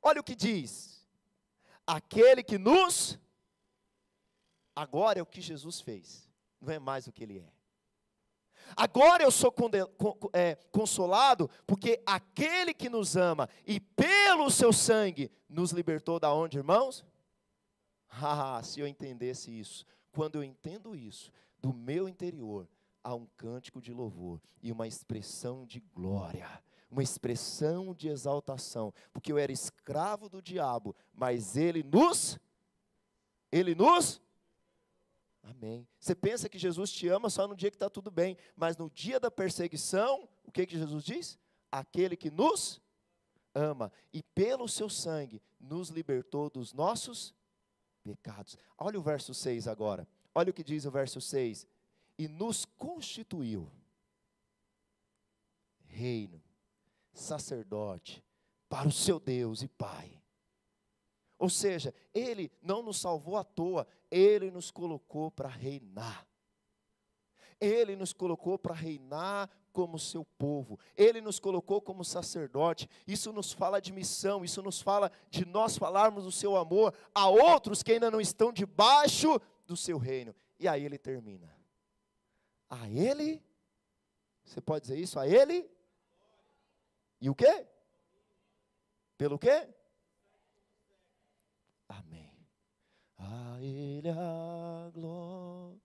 olha 0.02 0.20
o 0.20 0.24
que 0.24 0.36
diz: 0.36 1.08
aquele 1.86 2.44
que 2.44 2.58
nos 2.58 3.20
Agora 4.76 5.20
é 5.20 5.22
o 5.22 5.26
que 5.26 5.40
Jesus 5.40 5.80
fez, 5.80 6.30
não 6.60 6.74
é 6.74 6.78
mais 6.78 7.08
o 7.08 7.12
que 7.12 7.24
ele 7.24 7.40
é. 7.40 7.50
Agora 8.76 9.24
eu 9.24 9.32
sou 9.32 9.54
é, 10.34 10.56
consolado 10.72 11.50
porque 11.66 12.02
aquele 12.06 12.74
que 12.74 12.90
nos 12.90 13.16
ama 13.16 13.48
e 13.66 13.80
pelo 13.80 14.50
seu 14.50 14.74
sangue 14.74 15.32
nos 15.48 15.72
libertou 15.72 16.20
da 16.20 16.34
onde, 16.34 16.58
irmãos? 16.58 17.06
Ah, 18.18 18.62
se 18.64 18.80
eu 18.80 18.88
entendesse 18.88 19.52
isso. 19.52 19.86
Quando 20.16 20.36
eu 20.38 20.44
entendo 20.46 20.96
isso, 20.96 21.30
do 21.62 21.74
meu 21.74 22.08
interior 22.08 22.70
há 23.04 23.14
um 23.14 23.26
cântico 23.36 23.82
de 23.82 23.92
louvor 23.92 24.42
e 24.64 24.72
uma 24.72 24.88
expressão 24.88 25.66
de 25.66 25.82
glória, 25.94 26.48
uma 26.90 27.04
expressão 27.04 27.94
de 27.94 28.08
exaltação, 28.08 28.94
porque 29.12 29.30
eu 29.30 29.38
era 29.38 29.52
escravo 29.52 30.30
do 30.30 30.42
diabo, 30.42 30.96
mas 31.14 31.58
ele 31.58 31.84
nos 31.84 32.40
ele 33.52 33.76
nos 33.76 34.22
Amém. 35.44 35.88
Você 36.00 36.16
pensa 36.16 36.50
que 36.50 36.58
Jesus 36.58 36.92
te 36.92 37.08
ama 37.08 37.30
só 37.30 37.48
no 37.48 37.56
dia 37.56 37.70
que 37.70 37.76
está 37.76 37.90
tudo 37.90 38.10
bem, 38.10 38.36
mas 38.56 38.78
no 38.78 38.90
dia 38.90 39.20
da 39.20 39.30
perseguição, 39.30 40.28
o 40.44 40.52
que, 40.52 40.66
que 40.66 40.78
Jesus 40.78 41.04
diz? 41.04 41.38
Aquele 41.72 42.16
que 42.16 42.32
nos 42.32 42.82
ama 43.54 43.92
e 44.12 44.24
pelo 44.24 44.68
seu 44.68 44.90
sangue 44.90 45.42
nos 45.60 45.90
libertou 45.90 46.50
dos 46.50 46.74
nossos 46.74 47.36
pecados. 48.06 48.58
Olha 48.78 49.00
o 49.00 49.02
verso 49.02 49.34
6 49.34 49.68
agora. 49.68 50.08
Olha 50.34 50.52
o 50.52 50.54
que 50.54 50.64
diz 50.64 50.86
o 50.86 50.92
verso 50.92 51.20
6. 51.20 51.68
E 52.18 52.28
nos 52.28 52.66
constituiu 52.66 53.70
reino, 55.88 56.42
sacerdote, 57.14 58.24
para 58.70 58.88
o 58.88 58.92
seu 58.92 59.20
Deus 59.20 59.62
e 59.62 59.68
Pai. 59.68 60.22
Ou 61.38 61.50
seja, 61.50 61.94
Ele 62.14 62.52
não 62.62 62.82
nos 62.82 62.98
salvou 62.98 63.38
à 63.38 63.44
toa, 63.44 63.88
Ele 64.10 64.52
nos 64.52 64.72
colocou 64.72 65.32
para 65.32 65.50
reinar. 65.50 66.28
Ele 67.60 67.96
nos 67.96 68.14
colocou 68.14 68.58
para 68.58 68.74
reinar 68.74 69.50
como 69.76 70.00
seu 70.00 70.24
povo, 70.38 70.80
Ele 70.96 71.20
nos 71.20 71.38
colocou 71.38 71.82
como 71.82 72.06
sacerdote. 72.06 72.88
Isso 73.06 73.34
nos 73.34 73.52
fala 73.52 73.82
de 73.82 73.92
missão, 73.92 74.46
isso 74.46 74.62
nos 74.64 74.82
fala 74.82 75.12
de 75.30 75.44
nós 75.46 75.78
falarmos 75.78 76.24
do 76.24 76.32
seu 76.32 76.56
amor 76.56 76.94
a 77.14 77.28
outros 77.28 77.84
que 77.84 77.92
ainda 77.92 78.10
não 78.10 78.22
estão 78.22 78.54
debaixo 78.54 79.38
do 79.68 79.76
seu 79.76 79.98
reino. 79.98 80.34
E 80.58 80.66
aí 80.66 80.86
ele 80.86 80.98
termina. 80.98 81.54
A 82.70 82.90
Ele, 82.90 83.44
você 84.46 84.62
pode 84.62 84.84
dizer 84.84 84.98
isso? 84.98 85.20
A 85.20 85.28
Ele? 85.28 85.70
E 87.20 87.30
o 87.30 87.36
quê? 87.36 87.68
Pelo 89.18 89.38
quê? 89.38 89.68
Amém. 91.90 92.32
A 93.18 93.62
Ele 93.62 94.10
a 94.10 94.90
glória. 94.94 95.85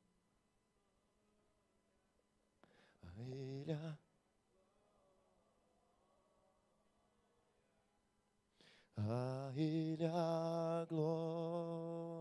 A 8.96 9.52
Ele 9.56 10.06
a 10.06 10.86
glória 10.88 12.20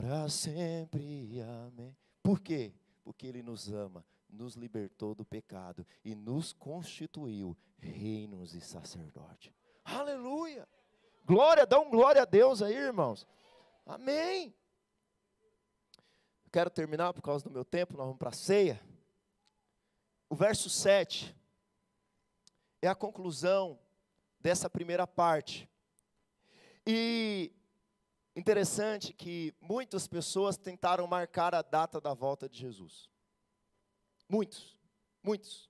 para 0.00 0.28
sempre. 0.28 1.40
Amém. 1.42 1.96
Por 2.22 2.40
quê? 2.40 2.72
Porque 3.04 3.26
Ele 3.26 3.42
nos 3.42 3.70
ama, 3.70 4.04
nos 4.28 4.54
libertou 4.54 5.14
do 5.14 5.24
pecado 5.24 5.86
e 6.04 6.14
nos 6.14 6.52
constituiu 6.52 7.56
reinos 7.78 8.54
e 8.54 8.60
sacerdote. 8.60 9.54
Aleluia! 9.84 10.66
Glória, 11.24 11.66
dá 11.66 11.78
um 11.78 11.90
glória 11.90 12.22
a 12.22 12.24
Deus 12.24 12.62
aí, 12.62 12.74
irmãos. 12.74 13.26
Amém. 13.86 14.54
Quero 16.52 16.70
terminar 16.70 17.12
por 17.12 17.22
causa 17.22 17.44
do 17.44 17.50
meu 17.50 17.64
tempo, 17.64 17.96
nós 17.96 18.06
vamos 18.06 18.18
para 18.18 18.30
a 18.30 18.32
ceia. 18.32 18.80
O 20.30 20.36
verso 20.36 20.70
7 20.70 21.36
é 22.80 22.86
a 22.86 22.94
conclusão 22.94 23.76
dessa 24.38 24.70
primeira 24.70 25.04
parte. 25.04 25.68
E 26.86 27.52
interessante 28.36 29.12
que 29.12 29.52
muitas 29.60 30.06
pessoas 30.06 30.56
tentaram 30.56 31.04
marcar 31.08 31.52
a 31.52 31.62
data 31.62 32.00
da 32.00 32.14
volta 32.14 32.48
de 32.48 32.60
Jesus. 32.60 33.10
Muitos, 34.28 34.78
muitos. 35.20 35.68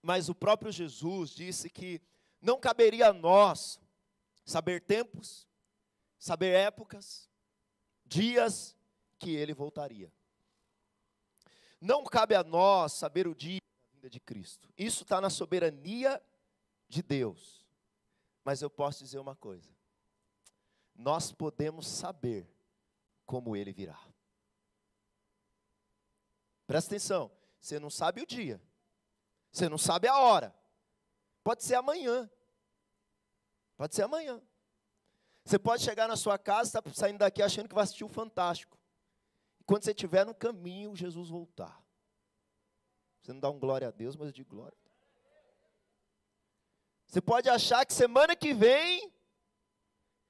Mas 0.00 0.28
o 0.28 0.34
próprio 0.36 0.70
Jesus 0.70 1.30
disse 1.30 1.68
que 1.68 2.00
não 2.40 2.60
caberia 2.60 3.08
a 3.08 3.12
nós 3.12 3.80
saber 4.44 4.80
tempos, 4.80 5.48
saber 6.16 6.54
épocas, 6.54 7.28
dias 8.06 8.76
que 9.18 9.34
ele 9.34 9.52
voltaria. 9.52 10.12
Não 11.82 12.04
cabe 12.04 12.36
a 12.36 12.44
nós 12.44 12.92
saber 12.92 13.26
o 13.26 13.34
dia 13.34 13.58
da 13.58 13.92
vinda 13.92 14.08
de 14.08 14.20
Cristo. 14.20 14.72
Isso 14.78 15.02
está 15.02 15.20
na 15.20 15.28
soberania 15.28 16.22
de 16.88 17.02
Deus. 17.02 17.66
Mas 18.44 18.62
eu 18.62 18.70
posso 18.70 19.02
dizer 19.02 19.18
uma 19.18 19.34
coisa: 19.34 19.68
nós 20.94 21.32
podemos 21.32 21.88
saber 21.88 22.48
como 23.26 23.56
ele 23.56 23.72
virá. 23.72 23.98
Presta 26.68 26.90
atenção, 26.90 27.32
você 27.58 27.80
não 27.80 27.90
sabe 27.90 28.22
o 28.22 28.26
dia, 28.26 28.62
você 29.50 29.68
não 29.68 29.76
sabe 29.76 30.06
a 30.06 30.16
hora, 30.16 30.54
pode 31.42 31.64
ser 31.64 31.74
amanhã, 31.74 32.30
pode 33.76 33.96
ser 33.96 34.02
amanhã. 34.02 34.40
Você 35.44 35.58
pode 35.58 35.82
chegar 35.82 36.06
na 36.06 36.16
sua 36.16 36.38
casa, 36.38 36.78
está 36.78 36.94
saindo 36.94 37.18
daqui 37.18 37.42
achando 37.42 37.68
que 37.68 37.74
vai 37.74 37.82
assistir 37.82 38.04
o 38.04 38.08
Fantástico. 38.08 38.78
Quando 39.72 39.84
você 39.84 39.92
estiver 39.92 40.26
no 40.26 40.34
caminho, 40.34 40.94
Jesus 40.94 41.30
voltar. 41.30 41.82
Você 43.22 43.32
não 43.32 43.40
dá 43.40 43.48
um 43.48 43.58
glória 43.58 43.88
a 43.88 43.90
Deus, 43.90 44.14
mas 44.16 44.30
digo 44.30 44.50
glória. 44.50 44.76
Você 47.06 47.22
pode 47.22 47.48
achar 47.48 47.86
que 47.86 47.94
semana 47.94 48.36
que 48.36 48.52
vem 48.52 49.10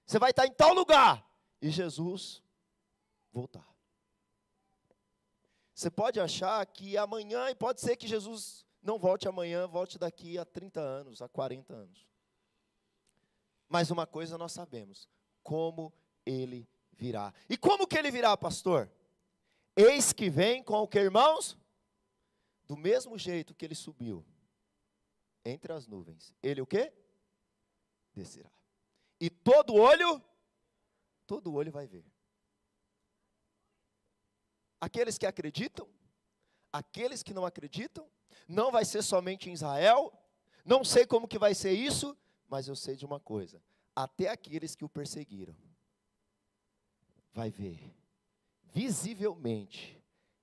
você 0.07 0.17
vai 0.21 0.31
estar 0.31 0.47
em 0.47 0.53
tal 0.53 0.73
lugar 0.73 1.29
e 1.61 1.71
Jesus 1.71 2.41
voltar. 3.33 3.69
Você 5.75 5.91
pode 5.91 6.21
achar 6.21 6.65
que 6.65 6.97
amanhã, 6.97 7.51
e 7.51 7.55
pode 7.57 7.81
ser 7.81 7.97
que 7.97 8.07
Jesus 8.07 8.65
não 8.81 8.97
volte 8.97 9.27
amanhã, 9.27 9.67
volte 9.67 9.99
daqui 9.99 10.39
a 10.39 10.45
30 10.45 10.79
anos, 10.79 11.21
a 11.21 11.29
40 11.29 11.75
anos. 11.75 12.07
Mas 13.69 13.91
uma 13.91 14.07
coisa 14.07 14.39
nós 14.39 14.53
sabemos: 14.53 15.09
como 15.43 15.93
ele 16.25 16.71
virá. 16.93 17.35
E 17.51 17.57
como 17.57 17.89
que 17.89 17.99
ele 17.99 18.13
virá, 18.13 18.37
pastor? 18.37 18.89
Eis 19.77 20.13
que 20.13 20.29
vem 20.29 20.63
com 20.63 20.77
o 20.77 20.89
que, 20.89 20.99
irmãos? 20.99 21.57
Do 22.67 22.77
mesmo 22.77 23.19
jeito 23.19 23.55
que 23.55 23.65
ele 23.65 23.75
subiu 23.75 24.25
entre 25.45 25.73
as 25.73 25.87
nuvens. 25.87 26.35
Ele 26.43 26.61
o 26.61 26.67
quê? 26.67 26.93
Descerá. 28.15 28.51
E 29.21 29.31
todo 29.31 29.75
olho, 29.75 30.23
todo 31.27 31.53
olho 31.55 31.73
vai 31.73 31.87
ver 31.87 32.05
aqueles 34.83 35.17
que 35.17 35.25
acreditam, 35.25 35.89
aqueles 36.73 37.23
que 37.23 37.33
não 37.33 37.47
acreditam, 37.47 38.05
não 38.49 38.73
vai 38.73 38.85
ser 38.85 39.01
somente 39.01 39.49
em 39.49 39.53
Israel, 39.53 40.13
não 40.65 40.83
sei 40.85 41.07
como 41.07 41.29
que 41.29 41.39
vai 41.39 41.55
ser 41.55 41.71
isso, 41.71 42.19
mas 42.49 42.67
eu 42.67 42.75
sei 42.75 42.97
de 42.97 43.07
uma 43.07 43.21
coisa, 43.21 43.63
até 43.95 44.27
aqueles 44.27 44.75
que 44.75 44.85
o 44.85 44.89
perseguiram, 44.89 45.57
vai 47.33 47.49
ver, 47.49 47.95
visivelmente, 48.73 50.01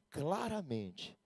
claramente, 0.09 1.17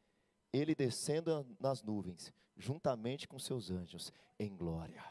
ele 0.52 0.74
descendo 0.74 1.46
nas 1.60 1.84
nuvens, 1.84 2.32
juntamente 2.56 3.28
com 3.28 3.38
seus 3.38 3.70
anjos, 3.70 4.12
em 4.40 4.56
glória. 4.56 5.04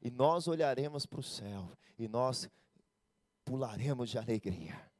E 0.00 0.10
nós 0.10 0.48
olharemos 0.48 1.06
para 1.06 1.20
o 1.20 1.22
céu, 1.22 1.70
e 1.98 2.08
nós 2.08 2.48
pularemos 3.44 4.10
de 4.10 4.18
alegria 4.18 4.94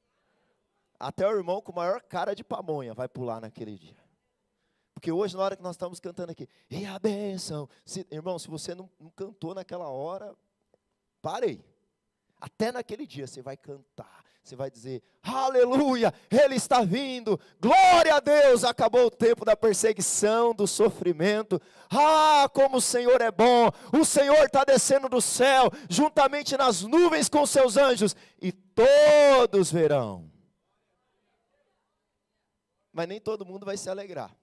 até 0.98 1.26
o 1.26 1.36
irmão 1.36 1.60
com 1.60 1.72
maior 1.72 2.00
cara 2.02 2.34
de 2.34 2.42
pamonha 2.44 2.94
vai 2.94 3.08
pular 3.08 3.40
naquele 3.40 3.76
dia. 3.76 4.02
Porque 4.94 5.12
hoje, 5.12 5.36
na 5.36 5.42
hora 5.42 5.56
que 5.56 5.62
nós 5.62 5.74
estamos 5.74 6.00
cantando 6.00 6.32
aqui, 6.32 6.48
e 6.70 6.86
a 6.86 6.98
bênção. 6.98 7.68
Se, 7.84 8.06
irmão, 8.10 8.38
se 8.38 8.48
você 8.48 8.74
não, 8.74 8.88
não 8.98 9.10
cantou 9.10 9.54
naquela 9.54 9.88
hora, 9.88 10.34
parei. 11.20 11.62
Até 12.40 12.72
naquele 12.72 13.06
dia 13.06 13.26
você 13.26 13.42
vai 13.42 13.56
cantar. 13.56 14.23
Você 14.44 14.54
vai 14.54 14.70
dizer, 14.70 15.02
aleluia, 15.22 16.12
Ele 16.30 16.54
está 16.54 16.84
vindo, 16.84 17.40
glória 17.58 18.14
a 18.14 18.20
Deus, 18.20 18.62
acabou 18.62 19.06
o 19.06 19.10
tempo 19.10 19.44
da 19.44 19.56
perseguição, 19.56 20.54
do 20.54 20.66
sofrimento. 20.66 21.60
Ah, 21.90 22.48
como 22.52 22.76
o 22.76 22.80
Senhor 22.80 23.20
é 23.22 23.32
bom, 23.32 23.70
o 23.98 24.04
Senhor 24.04 24.44
está 24.44 24.62
descendo 24.62 25.08
do 25.08 25.20
céu, 25.20 25.70
juntamente 25.88 26.56
nas 26.56 26.82
nuvens 26.82 27.28
com 27.28 27.46
seus 27.46 27.76
anjos, 27.76 28.14
e 28.40 28.52
todos 28.52 29.72
verão 29.72 30.34
mas 32.94 33.08
nem 33.08 33.20
todo 33.20 33.44
mundo 33.44 33.66
vai 33.66 33.76
se 33.76 33.90
alegrar. 33.90 34.34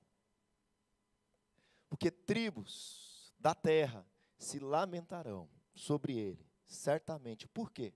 Porque 1.90 2.12
tribos 2.12 3.34
da 3.40 3.56
terra 3.56 4.06
se 4.38 4.60
lamentarão 4.60 5.50
sobre 5.74 6.18
ele, 6.18 6.46
certamente. 6.68 7.48
Por 7.48 7.72
quê? 7.72 7.94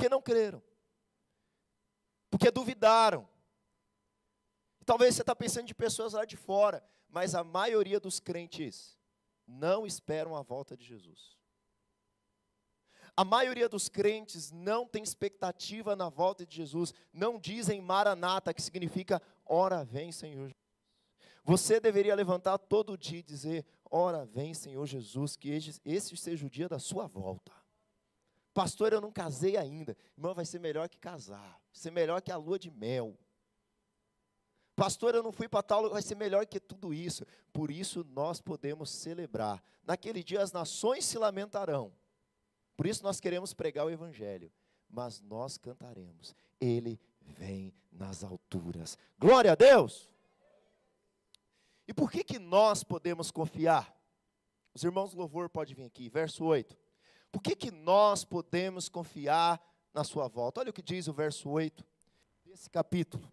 Porque 0.00 0.08
não 0.08 0.22
creram. 0.22 0.62
Porque 2.30 2.50
duvidaram. 2.50 3.28
Talvez 4.86 5.14
você 5.14 5.20
está 5.20 5.36
pensando 5.36 5.66
de 5.66 5.74
pessoas 5.74 6.14
lá 6.14 6.24
de 6.24 6.38
fora, 6.38 6.82
mas 7.06 7.34
a 7.34 7.44
maioria 7.44 8.00
dos 8.00 8.18
crentes 8.18 8.96
não 9.46 9.86
esperam 9.86 10.34
a 10.34 10.40
volta 10.40 10.74
de 10.74 10.86
Jesus. 10.86 11.36
A 13.14 13.26
maioria 13.26 13.68
dos 13.68 13.90
crentes 13.90 14.50
não 14.50 14.86
tem 14.86 15.02
expectativa 15.02 15.94
na 15.94 16.08
volta 16.08 16.46
de 16.46 16.56
Jesus, 16.56 16.94
não 17.12 17.38
dizem 17.38 17.82
Maranata, 17.82 18.54
que 18.54 18.62
significa 18.62 19.20
ora 19.44 19.84
vem, 19.84 20.10
Senhor. 20.12 20.56
Você 21.44 21.78
deveria 21.78 22.14
levantar 22.14 22.56
todo 22.56 22.96
dia 22.96 23.18
e 23.18 23.22
dizer: 23.22 23.66
Ora 23.90 24.24
vem, 24.24 24.54
Senhor 24.54 24.86
Jesus, 24.86 25.36
que 25.36 25.50
esse 25.84 26.16
seja 26.16 26.46
o 26.46 26.50
dia 26.50 26.70
da 26.70 26.78
sua 26.78 27.06
volta. 27.06 27.59
Pastor, 28.52 28.92
eu 28.92 29.00
não 29.00 29.12
casei 29.12 29.56
ainda. 29.56 29.96
Irmão, 30.16 30.34
vai 30.34 30.44
ser 30.44 30.58
melhor 30.58 30.88
que 30.88 30.98
casar, 30.98 31.38
vai 31.38 31.60
ser 31.72 31.90
melhor 31.90 32.20
que 32.20 32.32
a 32.32 32.36
lua 32.36 32.58
de 32.58 32.70
mel. 32.70 33.16
Pastor, 34.74 35.14
eu 35.14 35.22
não 35.22 35.30
fui 35.30 35.48
para 35.48 35.62
tal, 35.62 35.90
vai 35.90 36.02
ser 36.02 36.14
melhor 36.14 36.46
que 36.46 36.58
tudo 36.58 36.92
isso. 36.94 37.24
Por 37.52 37.70
isso 37.70 38.04
nós 38.12 38.40
podemos 38.40 38.90
celebrar. 38.90 39.62
Naquele 39.84 40.22
dia 40.24 40.42
as 40.42 40.52
nações 40.52 41.04
se 41.04 41.18
lamentarão, 41.18 41.92
por 42.76 42.86
isso 42.86 43.02
nós 43.02 43.20
queremos 43.20 43.52
pregar 43.52 43.84
o 43.84 43.90
Evangelho, 43.90 44.50
mas 44.88 45.20
nós 45.20 45.58
cantaremos: 45.58 46.34
Ele 46.58 46.98
vem 47.20 47.74
nas 47.92 48.24
alturas. 48.24 48.96
Glória 49.18 49.52
a 49.52 49.54
Deus! 49.54 50.10
E 51.86 51.92
por 51.92 52.10
que, 52.10 52.24
que 52.24 52.38
nós 52.38 52.82
podemos 52.82 53.30
confiar? 53.30 53.94
Os 54.72 54.82
irmãos 54.84 55.12
louvor 55.12 55.50
podem 55.50 55.74
vir 55.74 55.84
aqui, 55.84 56.08
verso 56.08 56.44
8. 56.44 56.79
Por 57.30 57.42
que, 57.42 57.54
que 57.54 57.70
nós 57.70 58.24
podemos 58.24 58.88
confiar 58.88 59.60
na 59.94 60.04
sua 60.04 60.28
volta? 60.28 60.60
Olha 60.60 60.70
o 60.70 60.72
que 60.72 60.82
diz 60.82 61.08
o 61.08 61.12
verso 61.12 61.48
8 61.48 61.84
desse 62.44 62.68
capítulo. 62.68 63.30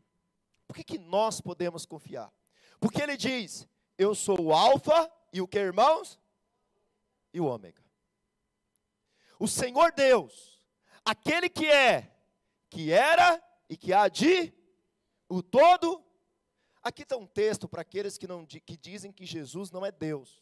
Por 0.67 0.75
que, 0.75 0.83
que 0.83 0.97
nós 0.97 1.41
podemos 1.41 1.85
confiar? 1.85 2.31
Porque 2.79 3.01
ele 3.01 3.17
diz: 3.17 3.67
Eu 3.97 4.13
sou 4.13 4.39
o 4.39 4.53
Alfa 4.53 5.11
e 5.33 5.41
o 5.41 5.47
que, 5.47 5.57
irmãos? 5.57 6.19
E 7.33 7.39
o 7.39 7.45
Ômega. 7.45 7.83
O 9.39 9.47
Senhor 9.47 9.91
Deus, 9.91 10.63
aquele 11.05 11.49
que 11.49 11.67
é, 11.67 12.11
que 12.69 12.91
era 12.91 13.41
e 13.69 13.77
que 13.77 13.93
há 13.93 14.07
de, 14.07 14.53
o 15.29 15.41
todo. 15.41 16.03
Aqui 16.81 17.03
está 17.03 17.17
um 17.17 17.27
texto 17.27 17.67
para 17.67 17.81
aqueles 17.81 18.17
que, 18.17 18.27
não, 18.27 18.45
que 18.45 18.77
dizem 18.77 19.11
que 19.11 19.25
Jesus 19.25 19.71
não 19.71 19.85
é 19.85 19.91
Deus. 19.91 20.41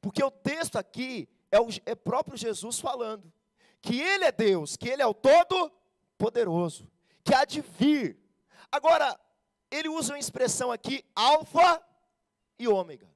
Porque 0.00 0.22
o 0.22 0.30
texto 0.30 0.76
aqui 0.76 1.28
é, 1.54 1.60
o, 1.60 1.68
é 1.86 1.94
próprio 1.94 2.36
Jesus 2.36 2.80
falando 2.80 3.32
que 3.80 4.00
Ele 4.00 4.24
é 4.24 4.32
Deus, 4.32 4.76
que 4.76 4.88
Ele 4.88 5.02
é 5.02 5.06
o 5.06 5.14
Todo-Poderoso, 5.14 6.90
que 7.22 7.32
há 7.32 7.44
de 7.44 7.60
vir. 7.60 8.18
Agora, 8.72 9.18
ele 9.70 9.88
usa 9.88 10.12
uma 10.12 10.18
expressão 10.18 10.72
aqui, 10.72 11.04
alfa 11.14 11.80
e 12.58 12.66
ômega. 12.66 13.08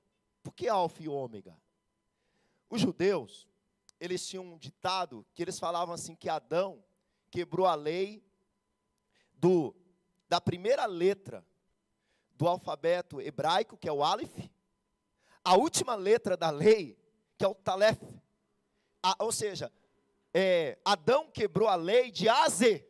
Por 0.42 0.52
que 0.52 0.68
alfa 0.68 1.02
e 1.02 1.08
ômega? 1.08 1.56
Os 2.70 2.80
judeus, 2.80 3.48
eles 3.98 4.26
tinham 4.26 4.44
um 4.44 4.58
ditado 4.58 5.26
que 5.34 5.42
eles 5.42 5.58
falavam 5.58 5.94
assim 5.94 6.14
que 6.14 6.28
Adão 6.28 6.84
quebrou 7.30 7.66
a 7.66 7.74
lei 7.74 8.24
do 9.34 9.74
da 10.28 10.40
primeira 10.40 10.84
letra 10.84 11.44
do 12.36 12.46
alfabeto 12.46 13.20
hebraico, 13.20 13.76
que 13.76 13.88
é 13.88 13.92
o 13.92 14.04
Aleph, 14.04 14.36
a 15.42 15.56
última 15.56 15.94
letra 15.94 16.36
da 16.36 16.50
lei, 16.50 16.98
que 17.38 17.44
é 17.44 17.48
o 17.48 17.54
Talef. 17.54 17.98
A, 19.02 19.16
ou 19.24 19.32
seja, 19.32 19.72
é, 20.32 20.78
Adão 20.84 21.30
quebrou 21.30 21.68
a 21.68 21.76
lei 21.76 22.10
de 22.10 22.28
A 22.28 22.44
a 22.44 22.48
Z. 22.48 22.86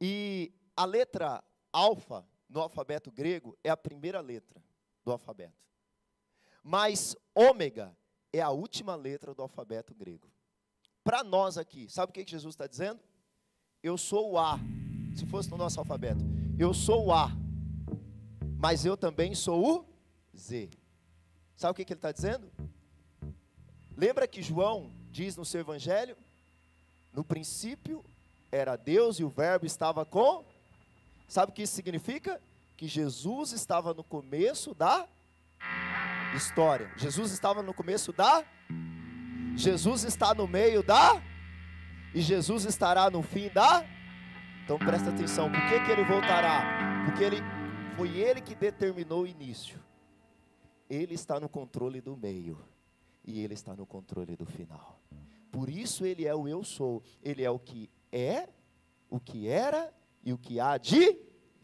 E 0.00 0.52
a 0.76 0.84
letra 0.84 1.42
alfa 1.72 2.26
no 2.48 2.60
alfabeto 2.60 3.10
grego 3.10 3.56
é 3.62 3.70
a 3.70 3.76
primeira 3.76 4.20
letra 4.20 4.62
do 5.04 5.12
alfabeto. 5.12 5.62
Mas 6.62 7.16
ômega 7.34 7.96
é 8.32 8.40
a 8.40 8.50
última 8.50 8.94
letra 8.94 9.34
do 9.34 9.42
alfabeto 9.42 9.94
grego. 9.94 10.30
Para 11.02 11.24
nós 11.24 11.58
aqui, 11.58 11.88
sabe 11.88 12.10
o 12.10 12.12
que 12.12 12.24
Jesus 12.28 12.54
está 12.54 12.66
dizendo? 12.66 13.00
Eu 13.82 13.98
sou 13.98 14.32
o 14.32 14.38
A. 14.38 14.58
Se 15.16 15.26
fosse 15.26 15.50
no 15.50 15.56
nosso 15.56 15.78
alfabeto, 15.78 16.24
eu 16.58 16.72
sou 16.72 17.06
o 17.06 17.12
A. 17.12 17.30
Mas 18.58 18.84
eu 18.84 18.96
também 18.96 19.34
sou 19.34 19.80
o 19.80 20.36
Z. 20.36 20.70
Sabe 21.56 21.72
o 21.72 21.74
que, 21.74 21.84
que 21.84 21.92
ele 21.92 21.98
está 21.98 22.12
dizendo? 22.12 22.50
Lembra 23.96 24.26
que 24.26 24.42
João 24.42 24.90
diz 25.10 25.36
no 25.36 25.44
seu 25.44 25.60
evangelho? 25.60 26.16
No 27.12 27.22
princípio 27.22 28.04
era 28.50 28.76
Deus 28.76 29.18
e 29.18 29.24
o 29.24 29.28
Verbo 29.28 29.66
estava 29.66 30.04
com. 30.04 30.44
Sabe 31.28 31.52
o 31.52 31.54
que 31.54 31.62
isso 31.62 31.74
significa? 31.74 32.40
Que 32.76 32.88
Jesus 32.88 33.52
estava 33.52 33.92
no 33.92 34.02
começo 34.02 34.74
da 34.74 35.06
história. 36.34 36.90
Jesus 36.96 37.32
estava 37.32 37.62
no 37.62 37.74
começo 37.74 38.12
da. 38.12 38.44
Jesus 39.56 40.04
está 40.04 40.34
no 40.34 40.48
meio 40.48 40.82
da. 40.82 41.22
E 42.14 42.20
Jesus 42.20 42.64
estará 42.64 43.10
no 43.10 43.22
fim 43.22 43.50
da. 43.50 43.84
Então 44.64 44.78
presta 44.78 45.10
atenção. 45.10 45.50
Por 45.50 45.60
que, 45.68 45.80
que 45.80 45.90
ele 45.90 46.04
voltará? 46.04 47.04
Porque 47.04 47.22
ele 47.22 47.38
foi 47.96 48.08
ele 48.16 48.40
que 48.40 48.54
determinou 48.54 49.22
o 49.22 49.26
início. 49.26 49.78
Ele 50.88 51.14
está 51.14 51.38
no 51.38 51.48
controle 51.48 52.00
do 52.00 52.16
meio 52.16 52.58
e 53.24 53.40
ele 53.40 53.54
está 53.54 53.74
no 53.74 53.86
controle 53.86 54.36
do 54.36 54.44
final. 54.44 55.00
Por 55.50 55.68
isso 55.68 56.04
ele 56.06 56.26
é 56.26 56.34
o 56.34 56.48
eu 56.48 56.64
sou. 56.64 57.02
Ele 57.22 57.42
é 57.42 57.50
o 57.50 57.58
que 57.58 57.90
é, 58.10 58.48
o 59.10 59.20
que 59.20 59.48
era 59.48 59.92
e 60.24 60.32
o 60.32 60.38
que 60.38 60.58
há 60.58 60.78
de 60.78 61.16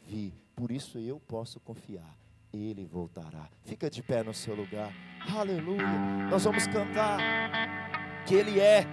vir. 0.07 0.35
Por 0.55 0.71
isso 0.71 0.99
eu 0.99 1.19
posso 1.21 1.59
confiar. 1.61 2.17
Ele 2.53 2.85
voltará. 2.85 3.49
Fica 3.65 3.91
de 3.91 4.03
pé 4.03 4.23
no 4.23 4.35
seu 4.35 4.55
lugar. 4.55 4.93
Aleluia. 5.35 5.87
Nós 6.31 6.45
vamos 6.45 6.67
cantar 6.67 8.25
que 8.27 8.35
ele 8.35 8.61
é. 8.61 8.85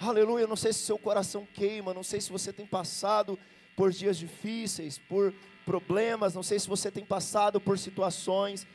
Aleluia. 0.00 0.46
Não 0.46 0.56
sei 0.56 0.72
se 0.72 0.80
seu 0.80 0.98
coração 0.98 1.46
queima, 1.52 1.92
não 1.92 2.02
sei 2.02 2.20
se 2.20 2.30
você 2.30 2.52
tem 2.52 2.66
passado 2.66 3.38
por 3.76 3.90
dias 3.90 4.16
difíceis, 4.16 4.98
por 4.98 5.34
problemas, 5.64 6.34
não 6.34 6.42
sei 6.42 6.58
se 6.58 6.68
você 6.68 6.90
tem 6.90 7.04
passado 7.04 7.60
por 7.60 7.78
situações, 7.78 8.66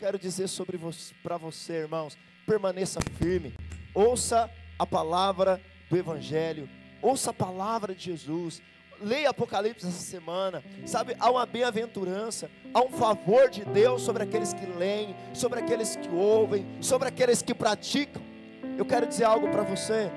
quero 0.00 0.18
dizer 0.18 0.48
sobre 0.48 0.78
você, 0.78 1.14
para 1.22 1.36
você, 1.36 1.74
irmãos, 1.74 2.16
permaneça 2.46 3.00
firme. 3.18 3.54
Ouça 3.92 4.50
a 4.78 4.86
palavra 4.86 5.60
do 5.90 5.96
evangelho, 5.96 6.68
ouça 7.02 7.30
a 7.30 7.34
palavra 7.34 7.94
de 7.94 8.04
Jesus. 8.04 8.62
Leia 9.02 9.30
Apocalipse 9.30 9.86
essa 9.86 9.98
semana, 9.98 10.62
sabe? 10.86 11.14
Há 11.18 11.30
uma 11.30 11.44
bem-aventurança, 11.46 12.50
há 12.72 12.80
um 12.80 12.90
favor 12.90 13.48
de 13.50 13.64
Deus 13.64 14.02
sobre 14.02 14.22
aqueles 14.22 14.52
que 14.54 14.66
leem, 14.66 15.14
sobre 15.34 15.58
aqueles 15.60 15.96
que 15.96 16.08
ouvem, 16.08 16.66
sobre 16.80 17.08
aqueles 17.08 17.42
que 17.42 17.54
praticam. 17.54 18.22
Eu 18.78 18.84
quero 18.86 19.06
dizer 19.06 19.24
algo 19.24 19.50
para 19.50 19.62
você. 19.62 20.10